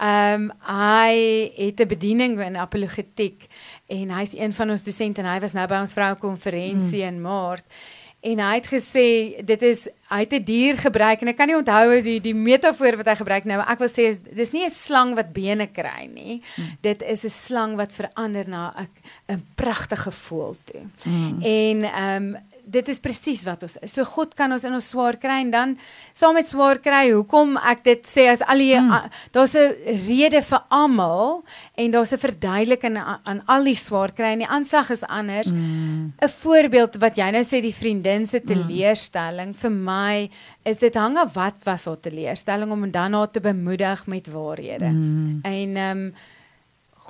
[0.00, 3.46] Ehm um, hy het 'n bediening in apologetiek
[3.86, 7.08] en hy's een van ons dosente en hy was nou by ons vroue konferensie mm.
[7.08, 7.64] in Maart.
[8.20, 9.06] En hy het gesê
[9.44, 12.96] dit is hy het 'n dier gebruik en ek kan nie onthou die die metafoor
[12.96, 16.42] wat hy gebruik nou ek wil sê dis nie 'n slang wat bene kry nie.
[16.56, 16.76] Mm.
[16.80, 18.88] Dit is 'n slang wat verander na 'n
[19.28, 20.82] 'n pragtige voël toe.
[21.04, 21.42] Mm.
[21.42, 22.36] En ehm um,
[22.70, 23.94] dit is presies wat ons is.
[23.94, 25.74] So God kan ons in ons swaar kry en dan
[26.16, 29.10] saam met swaar kry, hoekom ek dit sê as al die mm.
[29.34, 29.74] daar's 'n
[30.06, 31.42] rede vir almal
[31.76, 35.50] en daar's 'n verduideliking aan, aan al die swaar kry en die aansag is anders.
[35.50, 36.12] 'n mm.
[36.40, 38.46] Voorbeeld wat jy nou sê die vriendin se mm.
[38.46, 39.60] teleurstelling mm.
[39.62, 40.30] vir my
[40.64, 44.90] is dit hang af wat was haar teleurstelling om dan haar te bemoedig met waarhede.
[44.90, 45.40] Mm.
[45.42, 46.12] En ehm um,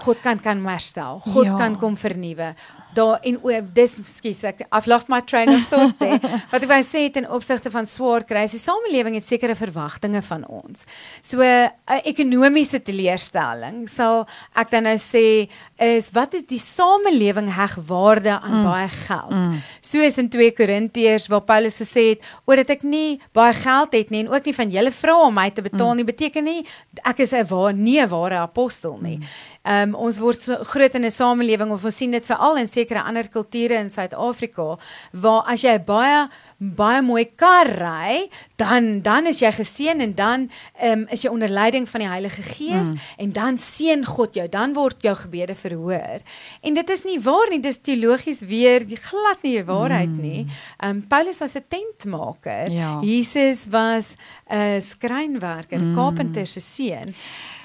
[0.00, 1.20] God kan kan herstel.
[1.20, 1.56] God ja.
[1.56, 2.54] kan kom vernuwe
[2.94, 6.20] daar en o, dis skus ek I've lost my train of thought there.
[6.52, 10.46] Wat ek wou sê ten opsigte van swaar kry, die samelewing het sekere verwagtinge van
[10.46, 10.86] ons.
[11.22, 11.70] So 'n
[12.04, 15.48] ekonomiese teleurstelling sal ek dan nou sê
[15.80, 18.64] is wat is die samelewing heg waarde aan mm.
[18.64, 19.30] baie geld.
[19.30, 19.60] Mm.
[19.80, 24.24] Soos in 2 Korintiërs waar Paulus gesê het, omdat ek nie baie geld het nie
[24.24, 25.96] en ook nie van julle vra om my te betaal mm.
[25.96, 26.60] nie, beteken nie
[27.04, 29.18] ek is 'n waar nie 'n ware apostel nie.
[29.18, 29.24] Mm.
[29.60, 33.04] Um, ons word so groot in 'n samelewing of ons sien dit veral in sekere
[33.04, 34.76] ander kulture in Suid-Afrika
[35.12, 36.28] waar as jy baie
[36.60, 38.28] baie mooi kar ry,
[38.60, 40.42] dan dan is jy geseën en dan
[40.84, 43.06] um, is jy onder leiding van die Heilige Gees mm.
[43.24, 46.20] en dan seën God jou, dan word jou gebede verhoor.
[46.60, 50.20] En dit is nie waar nie, dis teologies weer die glad nie die waarheid mm.
[50.20, 50.44] nie.
[50.84, 52.68] Um Paulus was 'n tentmaker.
[52.70, 53.00] Ja.
[53.00, 54.16] Jesus was
[54.50, 55.94] 'n skrynwerker, mm.
[55.94, 57.14] carpenter se seun.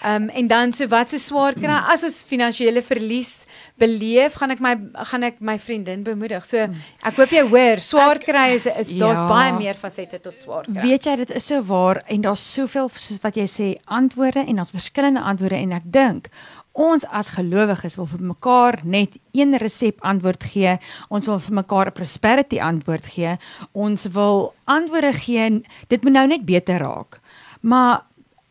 [0.06, 3.48] Ehm um, en dan so wat so swaar kry as ons finansiële verlies
[3.82, 4.74] beleef, gaan ek my
[5.12, 6.46] gaan ek my vriendin bemoedig.
[6.46, 9.28] So ek hoop jy hoor, swaar kry is is daar's Ja.
[9.28, 10.82] baie meer fasette tot swaar kry.
[10.84, 14.56] Weet jy dit is so waar en daar's soveel soos wat jy sê antwoorde en
[14.62, 16.30] daar's verskillende antwoorde en ek dink
[16.76, 20.78] ons as gelowiges wil vir mekaar net een resep antwoord gee.
[21.10, 23.38] Ons wil vir mekaar 'n prosperity antwoord gee.
[23.74, 25.64] Ons wil antwoorde gee.
[25.88, 27.22] Dit moet nou net beter raak.
[27.62, 28.02] Maar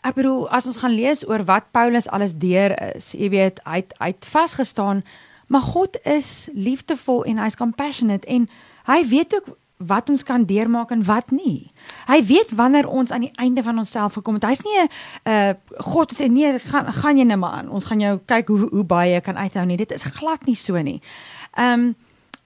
[0.05, 3.83] ek bedoel as ons gaan lees oor wat Paulus alles deur is, jy weet, hy
[3.83, 5.05] het hy het vasgestaan,
[5.49, 8.49] maar God is liefdevol en hy's compassionate en
[8.89, 11.73] hy weet ook wat ons kan deurmaak en wat nie.
[12.07, 14.47] Hy weet wanneer ons aan die einde van onsself gekom het.
[14.47, 14.89] Hy's nie 'n
[15.29, 15.53] uh,
[15.93, 17.69] God sê nee, gaan gaan jy net maar aan.
[17.69, 19.77] Ons gaan jou kyk hoe hoe baie jy kan uithou nie.
[19.77, 21.01] Dit is glad nie so nie.
[21.57, 21.95] Ehm um,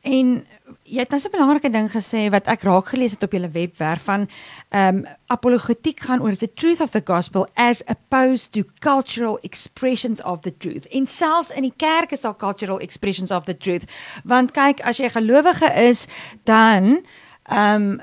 [0.02, 0.46] en
[0.84, 3.50] jy het nou so 'n belangrike ding gesê wat ek raak gelees het op julle
[3.50, 4.28] webwerf van
[4.70, 10.22] ehm um, apologetiek gaan oor the truth of the gospel as opposed to cultural expressions
[10.22, 10.86] of the truth.
[10.88, 13.84] En selfs in die kerk is daar cultural expressions of the truth.
[14.24, 16.06] Want kyk, as jy gelowige is,
[16.44, 17.04] dan
[17.44, 18.00] ehm um,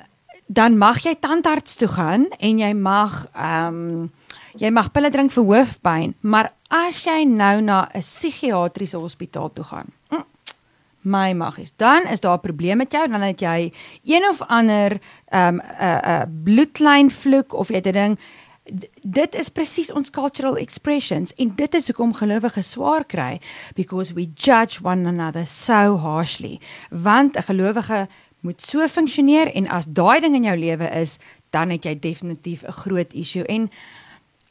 [0.47, 4.11] dan mag jy tandarts toe gaan en jy mag ehm um,
[4.55, 9.63] jy mag pille drink vir hoofpyn, maar as jy nou na 'n psigiatriese hospitaal toe
[9.63, 9.91] gaan,
[11.05, 13.71] my maggies, dan is daar 'n probleem met jou, dan het jy
[14.03, 18.19] een of ander ehm um, 'n 'n bloedlyn vloek of jy het 'n ding.
[18.65, 23.39] D- dit is presies ons cultural expressions en dit is hoekom gelowiges swaar kry
[23.75, 26.59] because we judge one another so harshly.
[26.89, 28.07] Want 'n gelowige
[28.39, 31.17] moet so funksioneer en as daai ding in jou lewe is
[31.49, 33.45] dan het jy definitief 'n groot issue.
[33.45, 33.69] En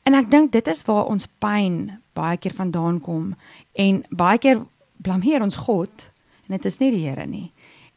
[0.02, 3.34] en ek dink dit is waar ons pyn baie keer vandaan kom.
[3.72, 4.62] En baie keer
[4.96, 6.10] blameer ons God
[6.48, 7.52] en dit is nie die Here nie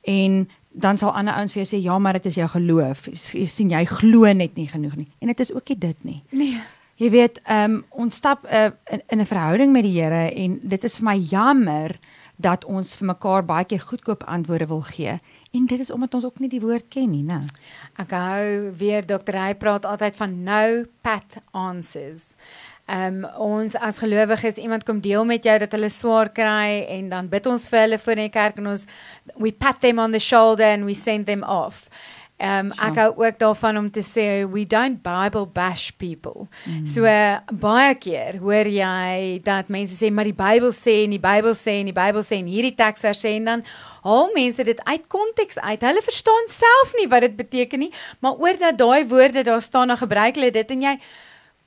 [0.08, 3.46] en dan sal ander ouens vir jou sê ja maar dit is jou geloof jy
[3.46, 6.66] sien jy glo net nie genoeg nie en dit is ook nie dit nie Nee.
[6.98, 10.60] Jy weet, ehm um, ons stap uh, in, in 'n verhouding met die Here en
[10.64, 11.94] dit is vir my jammer
[12.38, 15.20] dat ons vir mekaar baie keer goedkoop antwoorde wil gee.
[15.54, 17.42] En dit is omdat ons ook nie die woord ken nie, né?
[17.98, 19.38] Ek hou weer Dr.
[19.38, 22.36] Hy praat altyd van no pat answers.
[22.88, 27.10] Ehm um, ons as gelowiges iemand kom deel met jou dat hulle swaar kry en
[27.12, 28.86] dan bid ons vir hulle voor in die kerk en ons
[29.36, 31.90] we pat them on the shoulder and we send them off.
[32.38, 36.48] Ehm um, ek hou ook daarvan om te sê we don't bible bash people.
[36.64, 36.88] Mm.
[36.88, 41.24] So uh, baie keer hoor jy dat mense sê maar die Bybel sê en die
[41.28, 43.68] Bybel sê en die Bybel sê en hierdie teks daar sê en dan
[44.08, 45.88] haal mense dit uit konteks uit.
[45.92, 49.92] Hulle verstaan self nie wat dit beteken nie, maar oor dat daai woorde daar staan
[49.92, 51.00] dan gebruik hulle dit en jy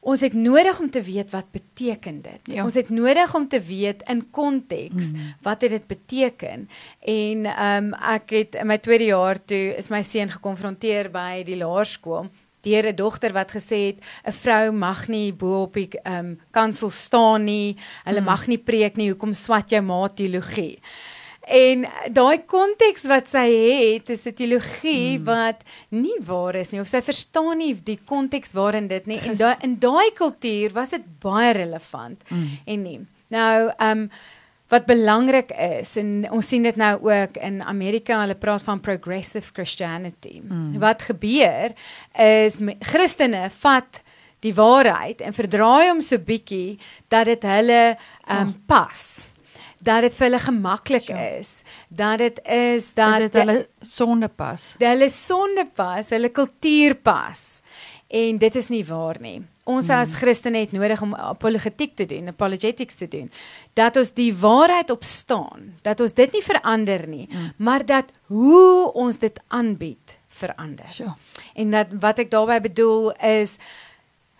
[0.00, 2.40] Ons het nodig om te weet wat beteken dit.
[2.44, 2.64] Ja.
[2.64, 5.34] Ons het nodig om te weet in konteks mm.
[5.44, 6.68] wat het dit beteken.
[7.00, 11.42] En ehm um, ek het in my tweede jaar toe is my seun gekonfronteer by
[11.44, 12.30] die laerskool
[12.64, 16.40] deur 'n dogter wat gesê het 'n vrou mag nie bo op die ehm um,
[16.50, 17.76] kansel staan nie.
[18.04, 18.26] Hulle mm.
[18.26, 19.10] mag nie preek nie.
[19.10, 20.78] Hoekom swat jou ma teologie?
[21.50, 25.24] En daai konteks wat sy het, is 'n teologie mm.
[25.24, 29.36] wat nie waar is nie of sy verstaan nie die konteks waarin dit nie en
[29.36, 32.58] daai in daai kultuur was dit baie relevant mm.
[32.66, 33.00] en nie.
[33.28, 34.10] Nou, ehm um,
[34.70, 39.50] wat belangrik is en ons sien dit nou ook in Amerika, hulle praat van progressive
[39.52, 40.40] Christianity.
[40.44, 40.78] Mm.
[40.78, 41.74] Wat gebeur
[42.14, 44.02] is Christene vat
[44.40, 47.96] die waarheid en verdraai hom so bietjie dat dit hulle
[48.30, 49.26] um, pas
[49.80, 51.52] dat dit vir hulle gemaklik is
[51.88, 54.74] dat dit is dat dit hulle sonde pas.
[54.78, 57.62] dat hulle sonde pas, hulle kultuur pas.
[58.10, 59.38] En dit is nie waar nie.
[59.70, 60.00] Ons mm.
[60.02, 63.28] as Christene het nodig om apologetiek te doen, apologetics te doen.
[63.78, 67.52] Dat ons die waarheid op staan, dat ons dit nie verander nie, mm.
[67.62, 70.90] maar dat hoe ons dit aanbied verander.
[70.90, 71.14] Sure.
[71.54, 73.58] En dat wat ek daarmee bedoel is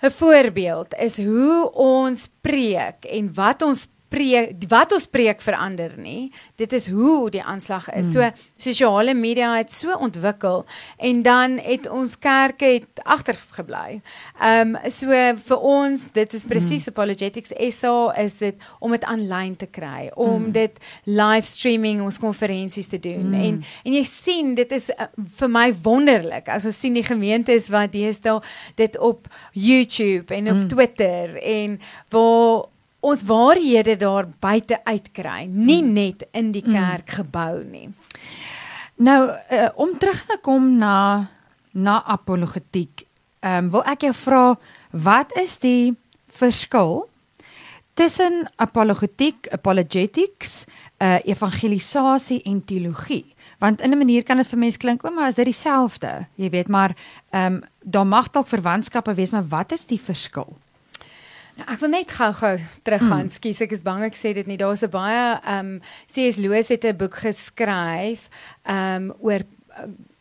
[0.02, 6.30] 'n voorbeeld is hoe ons preek en wat ons preek wat ons preek verander nie.
[6.60, 8.10] Dit is hoe die aanslag is.
[8.10, 8.12] Mm.
[8.12, 10.64] So sosiale media het so ontwikkel
[10.98, 14.00] en dan het ons kerke het agtergebly.
[14.40, 15.14] Ehm um, so
[15.46, 16.94] vir ons, dit is presies mm.
[16.94, 20.52] apologetics SA is dit om dit aanlyn te kry, om mm.
[20.52, 23.30] dit live streaming ons konferensies te doen.
[23.30, 23.40] Mm.
[23.44, 25.08] En en jy sien dit is uh,
[25.40, 28.40] vir my wonderlik as ons sien die gemeentes wat deesdae
[28.80, 30.68] dit op YouTube en op mm.
[30.74, 32.68] Twitter en waar
[33.00, 35.92] ons waarhede daar buite uitkry, nie mm.
[35.92, 37.88] net in die kerkgebou nie.
[39.00, 41.28] Nou, uh, om terug te kom na
[41.72, 43.06] na apologetiek,
[43.40, 44.42] ehm um, wil ek jou vra
[44.90, 45.94] wat is die
[46.26, 47.06] verskil
[47.94, 50.64] tussen apologetiek, apologetics,
[50.98, 53.24] uh evangelisasie en teologie?
[53.58, 56.26] Want in 'n manier kan dit vir mense klink, o, maar is dit dieselfde?
[56.34, 56.96] Jy weet, maar
[57.30, 60.56] ehm um, daar mag dalk verwantskappe wees, maar wat is die verskil?
[61.60, 62.56] Nou, ek wil net gou-gou
[62.88, 63.26] teruggaan.
[63.28, 63.32] Mm.
[63.34, 64.56] Skus, ek is bang ek sê dit nie.
[64.56, 66.38] Daar's 'n baie ehm um, C.S.
[66.40, 68.30] Lewis het 'n boek geskryf
[68.64, 69.44] ehm um, oor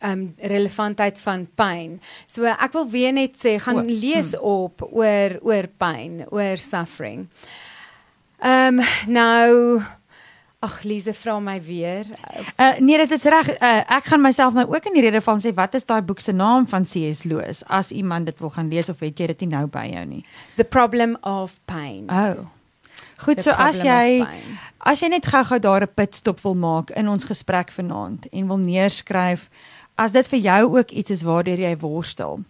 [0.04, 2.00] um, relevantheid van pyn.
[2.26, 7.28] So ek wil weer net sê gaan O, lees op oor oor pyn, oor suffering.
[8.40, 9.80] Um, nou
[10.60, 12.04] Ag Lise vra my weer.
[12.60, 13.48] Uh nee, dit is reg.
[13.56, 16.20] Uh, ek gaan myself nou ook in die rede van sê wat is daai boek
[16.20, 17.22] se naam van C.S.
[17.24, 20.04] Lewis as iemand dit wil gaan lees of het jy dit nie nou by jou
[20.04, 20.20] nie.
[20.60, 22.12] The problem of pain.
[22.12, 22.44] Oh.
[23.24, 24.20] Goed, The so as jy
[24.84, 28.60] as jy net gou-gou daar 'n pitstop wil maak in ons gesprek vanaand en wil
[28.60, 29.48] neerskryf
[29.96, 32.44] as dit vir jou ook iets is waardeur jy worstel.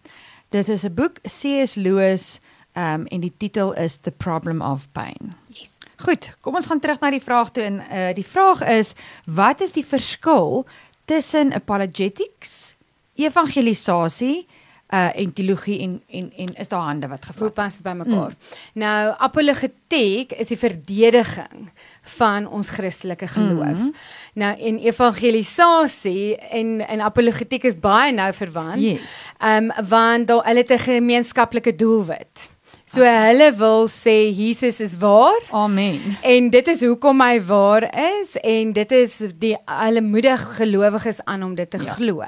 [0.50, 1.76] Dit is 'n boek C.S.
[1.76, 2.40] Lewis
[2.74, 5.34] um en die titel is The Problem of Pain.
[5.46, 5.69] Yes.
[6.00, 9.60] Goed, kom ons gaan terug na die vraag toe en uh die vraag is wat
[9.60, 10.64] is die verskil
[11.04, 12.76] tussen apologetics,
[13.20, 14.46] evangelisasie
[14.90, 17.54] uh en teologie en en en is daar hande wat Hoe gevat?
[17.54, 18.32] pas dit by mekaar?
[18.32, 18.80] Mm.
[18.82, 21.68] Nou, apologetiek is die verdediging
[22.16, 23.78] van ons Christelike geloof.
[23.78, 23.92] Mm.
[24.34, 28.82] Nou en evangelisasie en en apologetiek is baie nou verwant.
[28.82, 29.18] Yes.
[29.38, 32.50] Ehm um, want daar hulle het 'n gemeenskaplike doelwit.
[32.90, 36.00] So hulle wil sê Jesus is waar Amen.
[36.26, 37.84] en dit is hoekom hy waar
[38.18, 41.92] is en dit is die hulle moedig gelowiges aan om dit te Ja.
[41.94, 42.18] glo.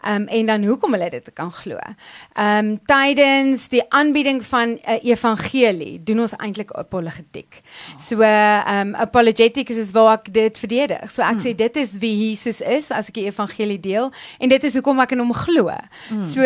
[0.00, 1.76] Ehm um, en dan hoekom hulle dit kan glo.
[1.76, 7.60] Ehm um, tydens die aanbieding van 'n uh, evangelie doen ons eintlik apologetiek.
[7.96, 11.10] So ehm um, apologetics is waar ek dit verdedig.
[11.10, 11.46] So ek hmm.
[11.46, 15.00] sê dit is wie Jesus is as ek die evangelie deel en dit is hoekom
[15.00, 15.70] ek in hom glo.
[16.08, 16.22] Hmm.
[16.22, 16.42] So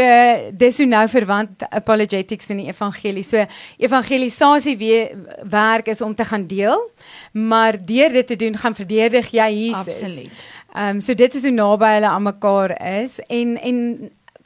[0.53, 3.23] dis hoe nou verwant apologetics in die evangelie.
[3.23, 6.91] So evangelisasie we werk is om te gaan deel,
[7.33, 10.01] maar deur dit te doen gaan verdedig jy Jesus.
[10.03, 10.51] Absoluut.
[10.73, 13.79] Ehm um, so dit is hoe naby hulle aan mekaar is en en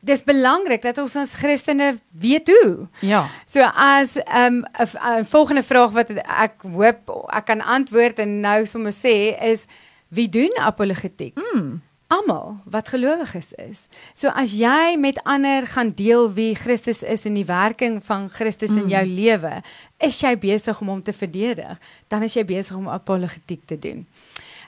[0.07, 2.87] dis belangrik dat ons as Christene weet hoe.
[3.01, 3.27] Ja.
[3.47, 8.67] So as ehm, 'n 'n volgende vraag wat ek hoop ek kan antwoord en nou
[8.67, 9.67] sommer sê is
[10.09, 11.35] wie doen apologetiek?
[11.35, 11.83] Mm.
[12.07, 13.89] Almal wat gelowiges is.
[14.15, 18.71] So as jy met ander gaan deel wie Christus is en die werking van Christus
[18.71, 18.79] mm.
[18.79, 19.63] in jou lewe,
[19.99, 24.07] is jy besig om hom te verdedig, dan is jy besig om apologetiek te doen.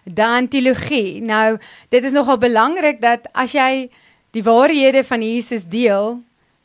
[0.04, 1.22] Dan teologie.
[1.22, 1.58] Nou,
[1.88, 3.88] dit is nogal belangrik dat as jy
[4.36, 6.20] die waarhede van Jesus deel,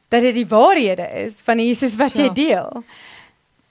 [0.10, 2.84] dat dit die waarhede is van Jesus wat jy deel.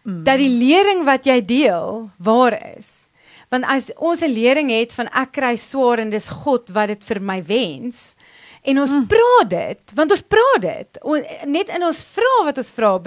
[0.03, 0.25] Mm.
[0.27, 3.07] Dat die lering wat jy deel waar is.
[3.53, 7.05] Want as ons 'n lering het van ek kry swaar en dis God wat dit
[7.05, 8.16] vir my wens
[8.62, 9.07] en ons mm.
[9.07, 10.98] praat dit, want ons praat dit.
[11.03, 12.98] O, net in ons vra wat ons vra,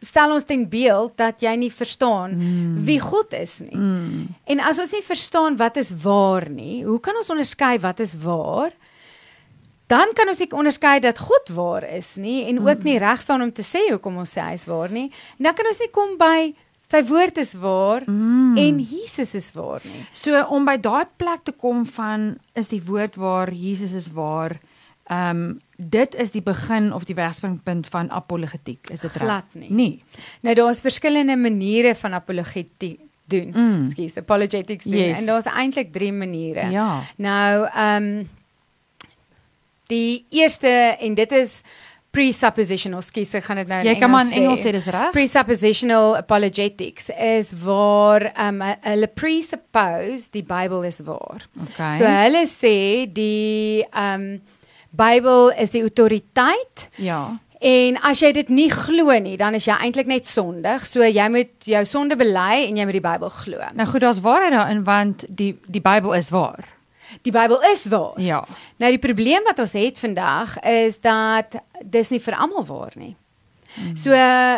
[0.00, 2.84] stel ons ten beeld dat jy nie verstaan mm.
[2.86, 3.76] wie God is nie.
[3.76, 4.28] Mm.
[4.44, 8.14] En as ons nie verstaan wat is waar nie, hoe kan ons onderskei wat is
[8.22, 8.72] waar?
[9.90, 13.42] Dan kan ons nie onderskei dat God waar is nie en ook nie reg staan
[13.42, 15.08] om te sê hoekom ons sê hy is waar nie.
[15.38, 16.52] En dan kan ons nie kom by
[16.90, 18.56] sy woord is waar Mm.
[18.58, 20.06] en Jesus is waar nie.
[20.12, 24.58] So om by daai plek te kom van is die woord waar Jesus is waar.
[25.10, 29.22] Ehm um, dit is die begin of die wegspringpunt van apologetiek, is dit reg?
[29.22, 29.70] Glad nie.
[29.72, 30.02] Nee.
[30.40, 33.52] Nou daar's verskillende maniere van apologetiek doen.
[33.54, 33.82] Mm.
[33.82, 35.00] Ekskuus, apologetics doen.
[35.00, 35.18] Yes.
[35.18, 36.70] En daar's eintlik 3 maniere.
[36.70, 37.02] Ja.
[37.16, 38.24] Nou, ehm
[39.90, 40.68] die eerste
[41.00, 41.62] en dit is
[42.14, 44.38] presuppositional, skus, ek gaan dit nou in Jy kan maar in sê.
[44.42, 45.10] Engels sê dis reg?
[45.14, 51.46] Presuppositional apologetics is waar um, hulle presuppose die Bybel is waar.
[51.68, 51.92] Okay.
[51.98, 52.78] So hulle sê
[53.10, 54.32] die um
[54.90, 57.38] Bybel is die autoriteit ja.
[57.58, 60.86] en as jy dit nie glo nie, dan is jy eintlik net sondig.
[60.88, 63.70] So jy moet jou sonde bely en jy moet die Bybel glo.
[63.78, 66.66] Nou goed, daar's waarheid daarin want die die Bybel is waar.
[67.22, 68.20] Die Bybel is waar.
[68.20, 68.44] Ja.
[68.78, 73.16] Nou die probleem wat ons het vandag is dat dis nie vir almal waar nie.
[73.74, 73.96] Mhm.
[73.96, 74.10] So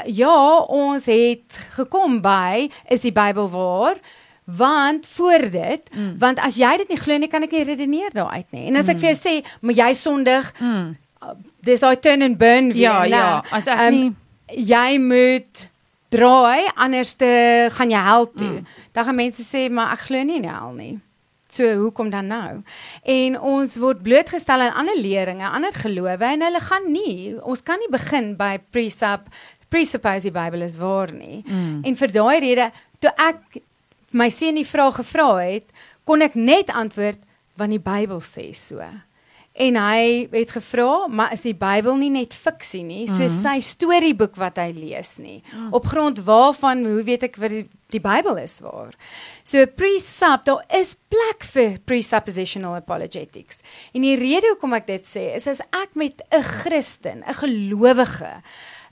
[0.07, 4.01] ja, ons het gekom by is die Bybel waar?
[4.45, 6.19] Want voor dit, Mm.
[6.19, 8.67] want as jy dit nie glo nie, kan ek nie redeneer daaruit nie.
[8.67, 10.97] En as ek vir jou sê, maar jy sondig, Mm.
[11.63, 13.09] dis daai turn and burn weer, Ja, né?
[13.09, 14.15] ja, as ek Ehm, nie
[14.67, 15.69] jy moet
[16.11, 18.47] draai anders te gaan jy hel toe.
[18.47, 18.55] Mm.
[18.55, 18.67] Mm.
[18.93, 20.99] Dan gaan mense sê maar ek glo nie in die hel nie.
[21.49, 22.63] So hoekom dan nou?
[23.05, 27.79] En ons word blootgestel aan ander leringe, ander gelowe en hulle gaan nie, ons kan
[27.79, 29.21] nie begin by presup
[29.71, 31.43] presuppose die Bybel is waar nie.
[31.47, 31.81] Mm.
[31.85, 33.63] En vir daai rede toe ek
[34.13, 35.65] my seun die vraag gevra het,
[36.05, 37.19] kon ek net antwoord
[37.57, 38.81] want die Bybel sê so.
[39.55, 43.43] En hy het gevra, maar is die Bybel nie net fiksie nie, soos Mhm.
[43.43, 45.43] sy storieboek wat hy lees nie.
[45.71, 48.95] Op grond waarvan hoe weet ek wat die, die Bybel is waar?
[49.45, 53.61] So presup, daar is plek vir presuppositional apologetics.
[53.95, 58.43] En die rede hoekom ek dit sê is as ek met 'n Christen, 'n gelowige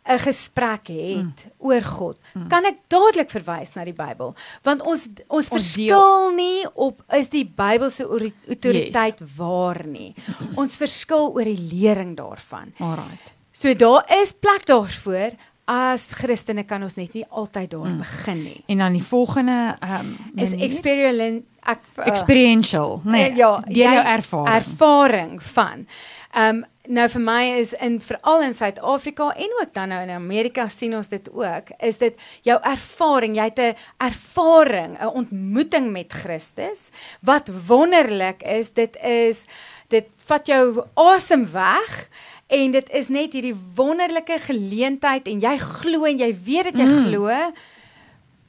[0.05, 1.53] 'n gesprek het mm.
[1.59, 2.49] oor God, mm.
[2.49, 7.45] kan ek dadelik verwys na die Bybel, want ons ons verskil nie op is die
[7.45, 9.29] Bybel se autoriteit yes.
[9.37, 10.15] waar nie.
[10.57, 12.73] Ons verskil oor die lering daarvan.
[12.79, 13.35] Alraight.
[13.53, 15.37] So daar is plek daarvoor.
[15.71, 17.99] As Christene kan ons net nie altyd daar mm.
[18.03, 18.63] begin nie.
[18.67, 23.31] En dan die volgende ehm um, is experiential ek uh, experiential, nee.
[23.31, 24.55] Uh, ja, jou ervaring.
[24.55, 25.87] Ervaring van.
[26.33, 30.13] Ehm um, nou vir my is in veral in Suid-Afrika en ook dan nou in
[30.15, 32.17] Amerika sien ons dit ook, is dit
[32.47, 36.91] jou ervaring, jy het 'n ervaring, 'n ontmoeting met Christus
[37.23, 38.71] wat wonderlik is.
[38.71, 39.47] Dit is
[39.89, 42.09] dit vat jou asem weg
[42.49, 46.87] en dit is net hierdie wonderlike geleentheid en jy glo en jy weet dat jy
[46.87, 47.05] mm.
[47.07, 47.53] glo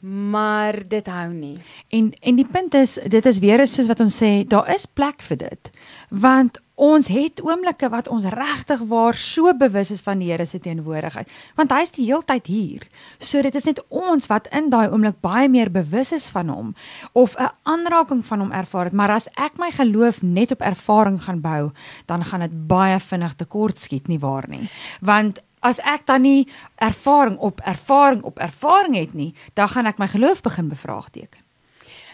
[0.02, 1.60] maar dit hou nie.
[1.90, 5.22] En en die punt is dit is weer soos wat ons sê, daar is plek
[5.22, 5.70] vir dit.
[6.10, 10.60] Want ons het oomblikke wat ons regtig waar so bewus is van die Here se
[10.60, 11.30] teenwoordigheid,
[11.60, 12.88] want hy is die heeltyd hier.
[13.20, 16.74] So dit is net ons wat in daai oomblik baie meer bewus is van hom
[17.14, 21.22] of 'n aanraking van hom ervaar het, maar as ek my geloof net op ervaring
[21.22, 21.72] gaan bou,
[22.06, 24.70] dan gaan dit baie vinnig tekort skiet nie waar nie.
[25.02, 30.00] Want as ek dan nie ervaring op ervaring op ervaring het nie, dan gaan ek
[30.00, 31.40] my geloof begin bevraagteken.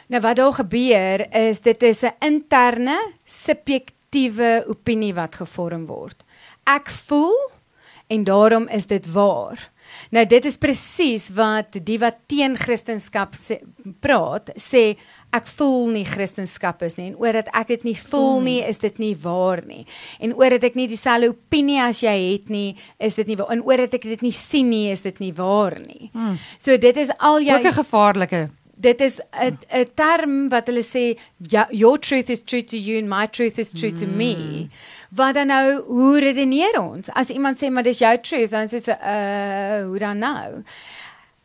[0.08, 2.98] Nou wat daar gebeur is dit is 'n interne
[4.08, 6.24] subjektiewe opinie wat gevorm word.
[6.66, 7.36] Ek voel
[8.10, 9.60] en daarom is dit waar.
[10.12, 13.30] Nou dit is presies wat die wat teen Christendom
[14.02, 14.98] praat sê
[15.32, 18.80] ek voel nie Christendom is nie en oor dat ek dit nie voel nie is
[18.80, 19.86] dit nie waar nie
[20.20, 23.52] en oor dat ek nie dieselfde opinie as jy het nie is dit nie waar
[23.52, 26.38] en oor dat ek dit nie sien nie is dit nie waar nie hmm.
[26.58, 30.84] so dit is al jou ook 'n gevaarlike dit is 'n 'n term wat hulle
[30.84, 34.00] sê ja, your truth is true to you and my truth is true hmm.
[34.00, 34.70] to me
[35.10, 38.80] wat dan nou hoe redeneer ons as iemand sê maar dis jou truth dan sê
[38.80, 40.64] so uh hoe dan nou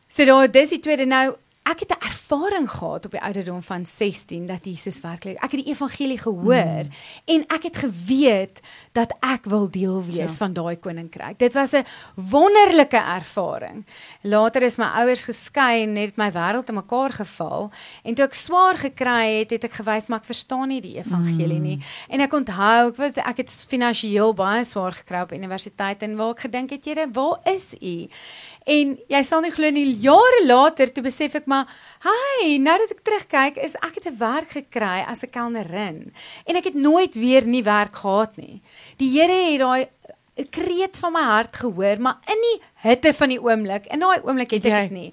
[0.09, 3.87] so dan dis die tweede nou ek het 'n ervaring gehad op die ouderdom van
[3.87, 6.91] 16 dat Jesus werklik ek het die evangelie gehoor mm.
[7.25, 8.61] en ek het geweet
[8.93, 10.39] dat ek wil deel wees ja.
[10.41, 11.39] van daai koninkryk.
[11.39, 11.85] Dit was 'n
[12.15, 13.85] wonderlike ervaring.
[14.21, 17.71] Later is my ouers geskei en het my wêreld te mekaar geval
[18.05, 21.59] en toe ek swaar gekry het, het ek gewys maar ek verstaan nie die evangelie
[21.59, 21.63] mm.
[21.63, 21.79] nie.
[22.09, 26.31] En ek onthou ek was ek het finansiëel baie swaar gekry op universiteit en waar
[26.31, 28.09] ek gedink het, Here, waar is U?
[28.67, 31.67] En jy sal nie glo nie jare later toe besef ek maar,
[32.03, 36.13] "Hi, nou dat ek terugkyk, is ek het 'n werk gekry as 'n kelnerin
[36.47, 38.63] en ek het nooit weer nie werk gehad nie.
[38.99, 39.87] Die Here het daai
[40.35, 44.21] 'n kreet van my hart gehoor, maar in die hitte van die oomblik, in daai
[44.25, 45.11] oomblik het ek dit nie.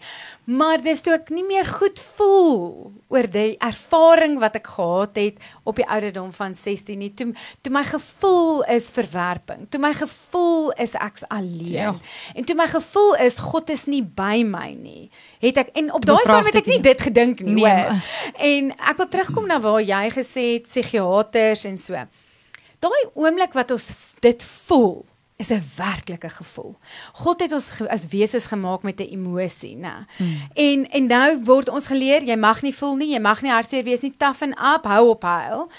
[0.48, 5.44] Maar dis toe ek nie meer goed voel oor die ervaring wat ek gehad het
[5.68, 7.12] op die ouderdom van 16 nie.
[7.14, 9.68] Toe toe my gevoel is verwerping.
[9.70, 11.76] Toe my gevoel is ek's alleen.
[11.76, 11.94] Ja.
[12.34, 15.12] En toe my gevoel is God is nie by my nie.
[15.44, 17.60] Het ek en op daai stadium het ek nie dit gedink nie.
[17.60, 18.00] Nee,
[18.56, 22.08] en ek wil terugkom na waar jy gesê het psigiaters en so.
[22.80, 23.92] Daai oomblik wat ons
[24.24, 25.06] dit voel
[25.40, 26.78] is 'n werklike gevoel.
[27.14, 30.06] God het ons as wesens gemaak met 'n emosie, né?
[30.18, 30.50] Hmm.
[30.54, 33.84] En en nou word ons geleer jy mag nie voel nie, jy mag nie hartseer
[33.84, 35.70] wees nie, toughen up, hou op huil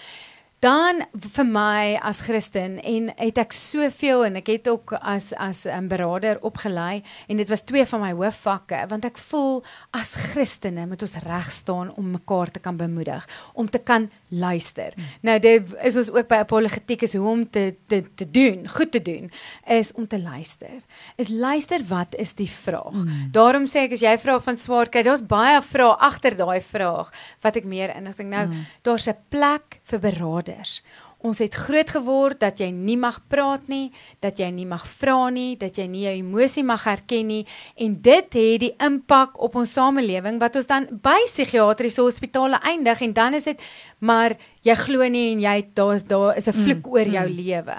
[0.60, 5.64] dan vir my as Christen en het ek soveel en ek het ook as as
[5.64, 10.86] 'n beraader opgelei en dit was twee van my hoofvakke want ek voel as Christene
[10.86, 14.92] moet ons reg staan om mekaar te kan bemoedig om te kan luister.
[14.94, 15.04] Hmm.
[15.26, 18.90] Nou dit is ons ook by apologetiek is hoe om te te te doen, goed
[18.90, 19.30] te doen
[19.66, 20.82] is om te luister.
[21.16, 22.94] Is luister wat is die vraag?
[22.94, 23.28] Hmm.
[23.34, 27.12] Daarom sê ek as jy vra van swaar kry, daar's baie vrae agter daai vraag
[27.42, 28.66] wat ek meer inligting nou hmm.
[28.82, 30.82] daar's 'n plek vir beraders.
[31.20, 33.90] Ons het groot geword dat jy nie mag praat nie,
[34.24, 37.42] dat jy nie mag vra nie, dat jy nie jou emosie mag erken nie
[37.76, 43.04] en dit het die impak op ons samelewing wat ons dan by psigiatriese hospitale eindig
[43.04, 43.68] en dan is dit
[44.00, 47.36] maar jy glo nie en jy daar daar is 'n vloek mm, oor jou mm.
[47.36, 47.76] lewe.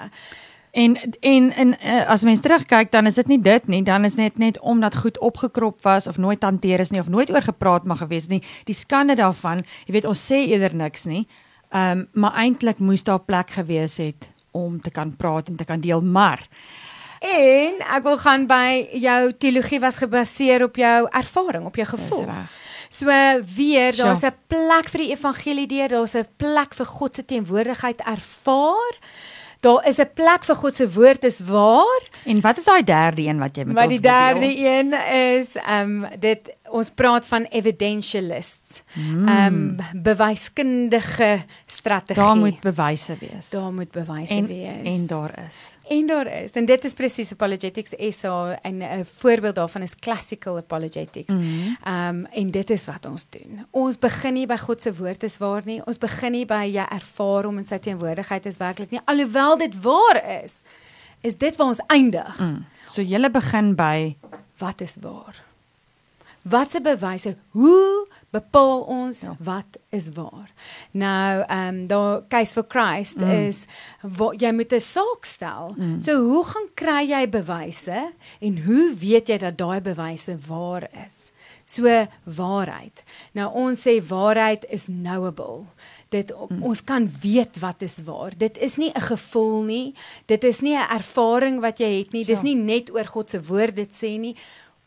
[0.72, 4.14] En en en uh, as mens terugkyk dan is dit nie dit nie, dan is
[4.14, 7.84] net net omdat goed opgekrop was of nooit hanteer is nie of nooit oor gepraat
[7.84, 8.42] mag gewees nie.
[8.64, 11.26] Die skande daarvan, jy weet ons sê eerder niks nie.
[11.72, 15.64] Ehm um, maar eintlik moes daar plek gewees het om te kan praat en te
[15.64, 16.48] kan deel, maar
[17.22, 22.26] en ek wil gaan by jou teologie was gebaseer op jou ervaring, op jou gevoel.
[22.92, 23.08] So
[23.56, 28.00] weer, daar's 'n plek vir die evangelie deur, daar's 'n plek vir God se teenwoordigheid
[28.00, 28.94] ervaar.
[29.60, 32.02] Daar is 'n plek vir God se woord is waar.
[32.24, 34.10] En wat is daai derde een wat jy met ons wil deel?
[34.10, 34.92] Maar die derde een
[35.38, 38.82] is ehm um, dit ons praat van evidentialists.
[38.96, 42.22] Ehm um, bewyskundige strategie.
[42.22, 43.50] Daar moet bewyse wees.
[43.50, 44.94] daar moet bewyse en, wees.
[44.94, 45.76] en daar is.
[45.88, 46.50] En daar is.
[46.50, 51.34] En dit is presies apologetics SA en 'n voorbeeld daarvan is classical apologetics.
[51.34, 53.66] Ehm um, en dit is wat ons doen.
[53.70, 55.80] Ons begin nie by God se woord is waar nie.
[55.86, 59.00] Ons begin nie by jy ervaar om in sy teenwoordigheid is werklik nie.
[59.04, 60.62] Alhoewel dit waar is,
[61.20, 62.38] is dit waar ons eindig.
[62.38, 62.64] Mm.
[62.86, 64.16] So jy begin by
[64.62, 65.51] Wat is waar?
[66.42, 67.36] Wat se bewyse?
[67.50, 69.36] Hoe bepaal ons Ja.
[69.38, 70.50] wat is waar?
[70.90, 73.30] Nou, ehm um, daar case for Christ Mm.
[73.30, 73.66] is
[74.00, 75.74] wat jy moet 'n saak stel.
[75.76, 76.00] Mm.
[76.00, 81.30] So hoe gaan kry jy bewyse en hoe weet jy dat daai bewyse waar is?
[81.64, 83.02] So waarheid.
[83.32, 85.64] Nou ons sê waarheid is knowable.
[86.08, 86.62] Dit Mm.
[86.62, 88.32] ons kan weet wat is waar.
[88.36, 89.94] Dit is nie 'n gevoel nie.
[90.26, 92.24] Dit is nie 'n ervaring wat jy het nie.
[92.24, 92.44] Dis Ja.
[92.44, 94.36] nie net oor God se woord dit sê nie.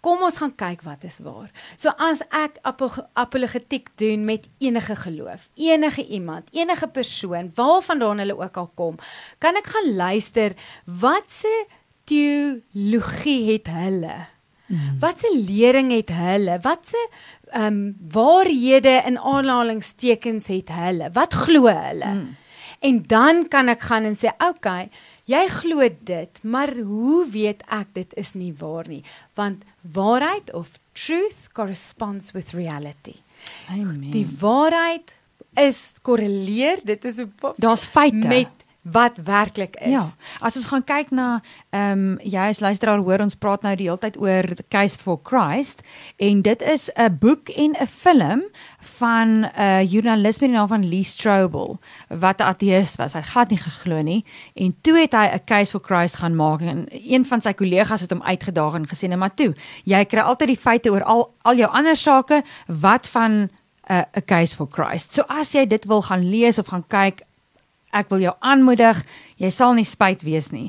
[0.05, 1.49] Kom ons gaan kyk wat is waar.
[1.81, 8.37] So as ek apo- apologetiek doen met enige geloof, enige iemand, enige persoon, waarvandaan hulle
[8.37, 9.01] ook al kom,
[9.41, 10.53] kan ek gaan luister
[10.85, 11.53] wat se
[12.05, 14.15] teologie het hulle?
[14.99, 16.59] Wat se lering het hulle?
[16.61, 17.01] Wat se
[17.53, 21.09] ehm um, waarhede in aanhalingstekens het hulle?
[21.13, 22.05] Wat glo hulle?
[22.13, 22.35] Mm.
[22.79, 24.89] En dan kan ek gaan en sê, "Oké, okay,
[25.25, 29.03] jy glo dit, maar hoe weet ek dit is nie waar nie?"
[29.33, 33.15] Want waarheid of truth corresponds with reality.
[33.69, 34.11] Amen.
[34.11, 35.13] Die waarheid
[35.53, 37.21] is korreleer, dit is
[37.57, 39.91] Daar's feite met wat werklik is.
[39.91, 41.41] Ja, as ons gaan kyk na
[41.73, 44.99] ehm um, jy as luisteraar hoor ons praat nou die hele tyd oor The Case
[45.01, 45.81] for Christ
[46.21, 48.43] en dit is 'n boek en 'n film
[48.99, 51.79] van 'n uh, joernalis met die naam van Lee Strobel
[52.09, 53.13] wat 'n ateïs was.
[53.13, 56.61] Hy het nie geglo nie en toe het hy 'n Case for Christ gaan maak
[56.61, 60.21] en een van sy kollegas het hom uitgedaag en gesê net maar toe, jy kry
[60.21, 63.49] altyd die feite oor al al jou ander sake wat van 'n
[63.89, 65.13] uh, 'n Case for Christ.
[65.13, 67.21] So as jy dit wil gaan lees of gaan kyk,
[67.95, 68.99] ek wil jou aanmoedig,
[69.41, 70.67] jy sal nie spyt wees nie.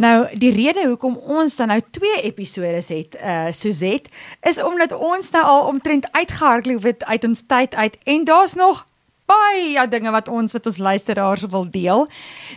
[0.00, 4.12] Nou die rede hoekom ons dan nou twee episodes het, uh Suzette,
[4.46, 8.84] is omdat ons nou al omtrent uitgehardloop het uit ons tyd uit en daar's nog
[9.26, 12.06] baie dinge wat ons met ons luisteraars wil deel.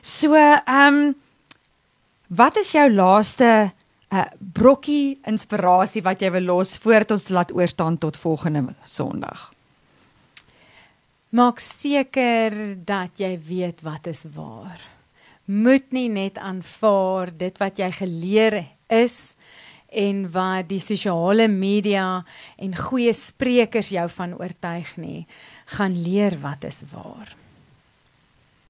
[0.02, 1.16] So, ehm um,
[2.30, 3.72] wat is jou laaste
[4.10, 9.50] uh brokkie inspirasie wat jy wil los voordat ons laat oorstaan tot volgende Sondag?
[11.30, 12.56] Maak seker
[12.90, 14.82] dat jy weet wat is waar.
[15.46, 18.58] Moet nie net aanvaar dit wat jy geleer
[18.90, 19.36] is
[19.94, 22.24] en wat die sosiale media
[22.58, 25.28] en goeie sprekers jou van oortuig nie.
[25.78, 27.30] Gaan leer wat is waar.